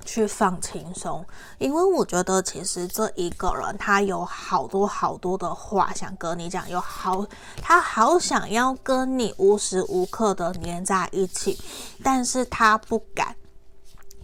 [0.08, 1.24] 去放轻松，
[1.60, 7.26] 因为我觉得其实这一个人他有好多好多的话想跟你讲，有好
[7.62, 11.60] 他好想要跟你无时无刻的黏在一起，
[12.02, 13.36] 但是他不敢，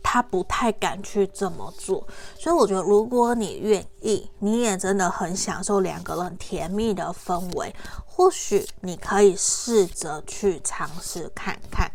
[0.02, 2.08] 他不太敢去这么做。
[2.40, 11.92] 所以我觉得，如果你愿意，你也真的很享受两个人甜蜜的氛围，或许你可以试着去尝试看看。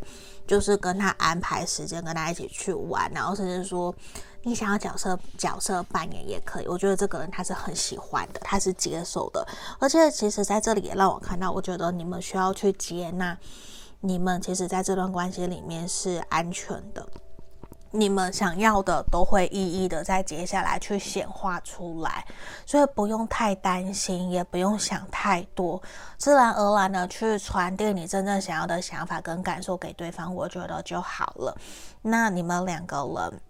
[0.49, 3.95] 就是跟他安排时间，跟他一起去玩，然后甚至说
[4.43, 6.67] 你想要角色角色扮演也可以。
[6.67, 9.47] 我觉得这个人他是很喜欢的，他是接受的，
[9.79, 13.39] 而且其实在这里也让我看到，我觉得你们需要去接纳，
[14.01, 17.07] 你们其实在这段关系里面是安全的。
[17.91, 22.25] 你们想要的都会一一的在接下来去显化出来，
[22.67, 25.83] 所以不用太担心，也不用想太多，
[26.17, 31.57] 自然而然的去传递你真正想要的想法跟感受给对方，我觉得就好了。
[32.03, 33.41] 那你们两个人。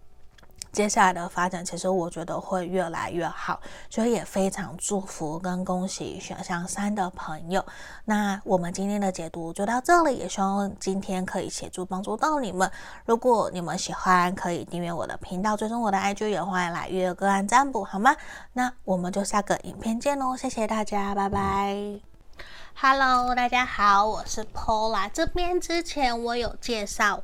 [0.71, 3.59] 接下来的发展，其实我觉得会越来越好，
[3.89, 7.65] 所以也非常祝福跟恭喜选项三的朋友。
[8.05, 12.71] 那我们今天的解读就到这里，也希望今天可以协助帮助到你们。
[13.05, 18.15] 如果你们喜欢，可以订阅我的频道，追踪我的 IG，也欢迎来预约个案占卜，好吗？
[18.53, 21.99] 那我们就下个影片见喽，谢谢大家，拜拜。
[22.81, 25.09] Hello，大家好，我是 Pola，。
[25.11, 27.23] 这边之前我有介绍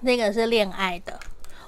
[0.00, 1.18] 那个是恋爱的，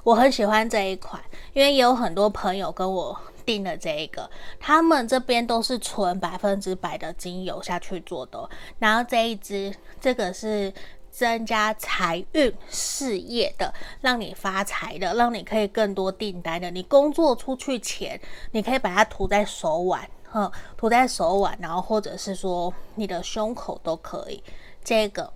[0.05, 1.23] 我很喜欢这一款，
[1.53, 4.28] 因为也有很多朋友跟我订了这一个，
[4.61, 8.49] 他们这边都是纯百分之百的精油下去做的。
[8.78, 10.73] 然后这一支，这个是
[11.11, 16.70] 增加财运事业的，让你发财的，让你可以更多订单的。
[16.70, 18.20] 你工作出去前，
[18.53, 20.09] 你可以把它涂在手腕。
[20.35, 24.43] 嗯，涂在手腕，然后或者是说你的胸口都可以。
[24.82, 25.31] 这个，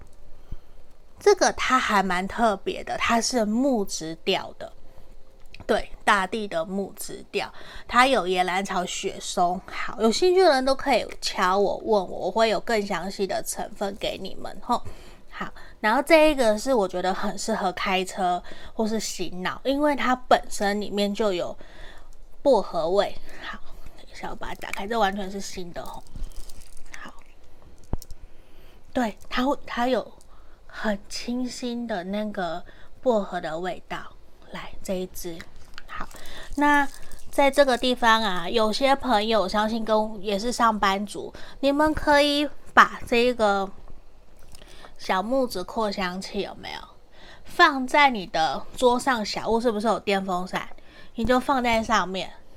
[1.19, 4.73] 这个它还蛮特别的，它是木质调的，
[5.67, 7.53] 对，大地的木质调，
[7.89, 9.61] 它有野兰草、雪松。
[9.67, 14.57] 好，有兴趣的人都可以敲我问我，我会有更详细的成分给你们。
[14.63, 14.83] 吼，
[15.31, 18.43] 好，然后这一个是我觉得很适合开车
[18.75, 21.57] 或是洗脑，因为它本身里面就有
[22.43, 23.17] 薄荷味。
[23.43, 23.59] 好。
[23.97, 26.03] 等一下我把它打开，这完全是新的哦。
[26.99, 27.13] 好，
[28.95, 30.11] 对，它会，它有
[30.79, 32.63] 很清新的那个
[33.01, 33.99] 薄荷的味道。
[34.51, 35.39] 来，这一支，
[35.89, 36.07] 好，
[36.57, 36.87] 那
[37.31, 43.69] 在这个地方啊，有些朋友相信跟也是上班族，你们可以把这个
[44.99, 46.79] 小木子扩香器有没有
[47.45, 49.25] 放在你的桌上？
[49.25, 50.69] 小屋是不是有电风扇？
[51.15, 52.31] 你就放在上面。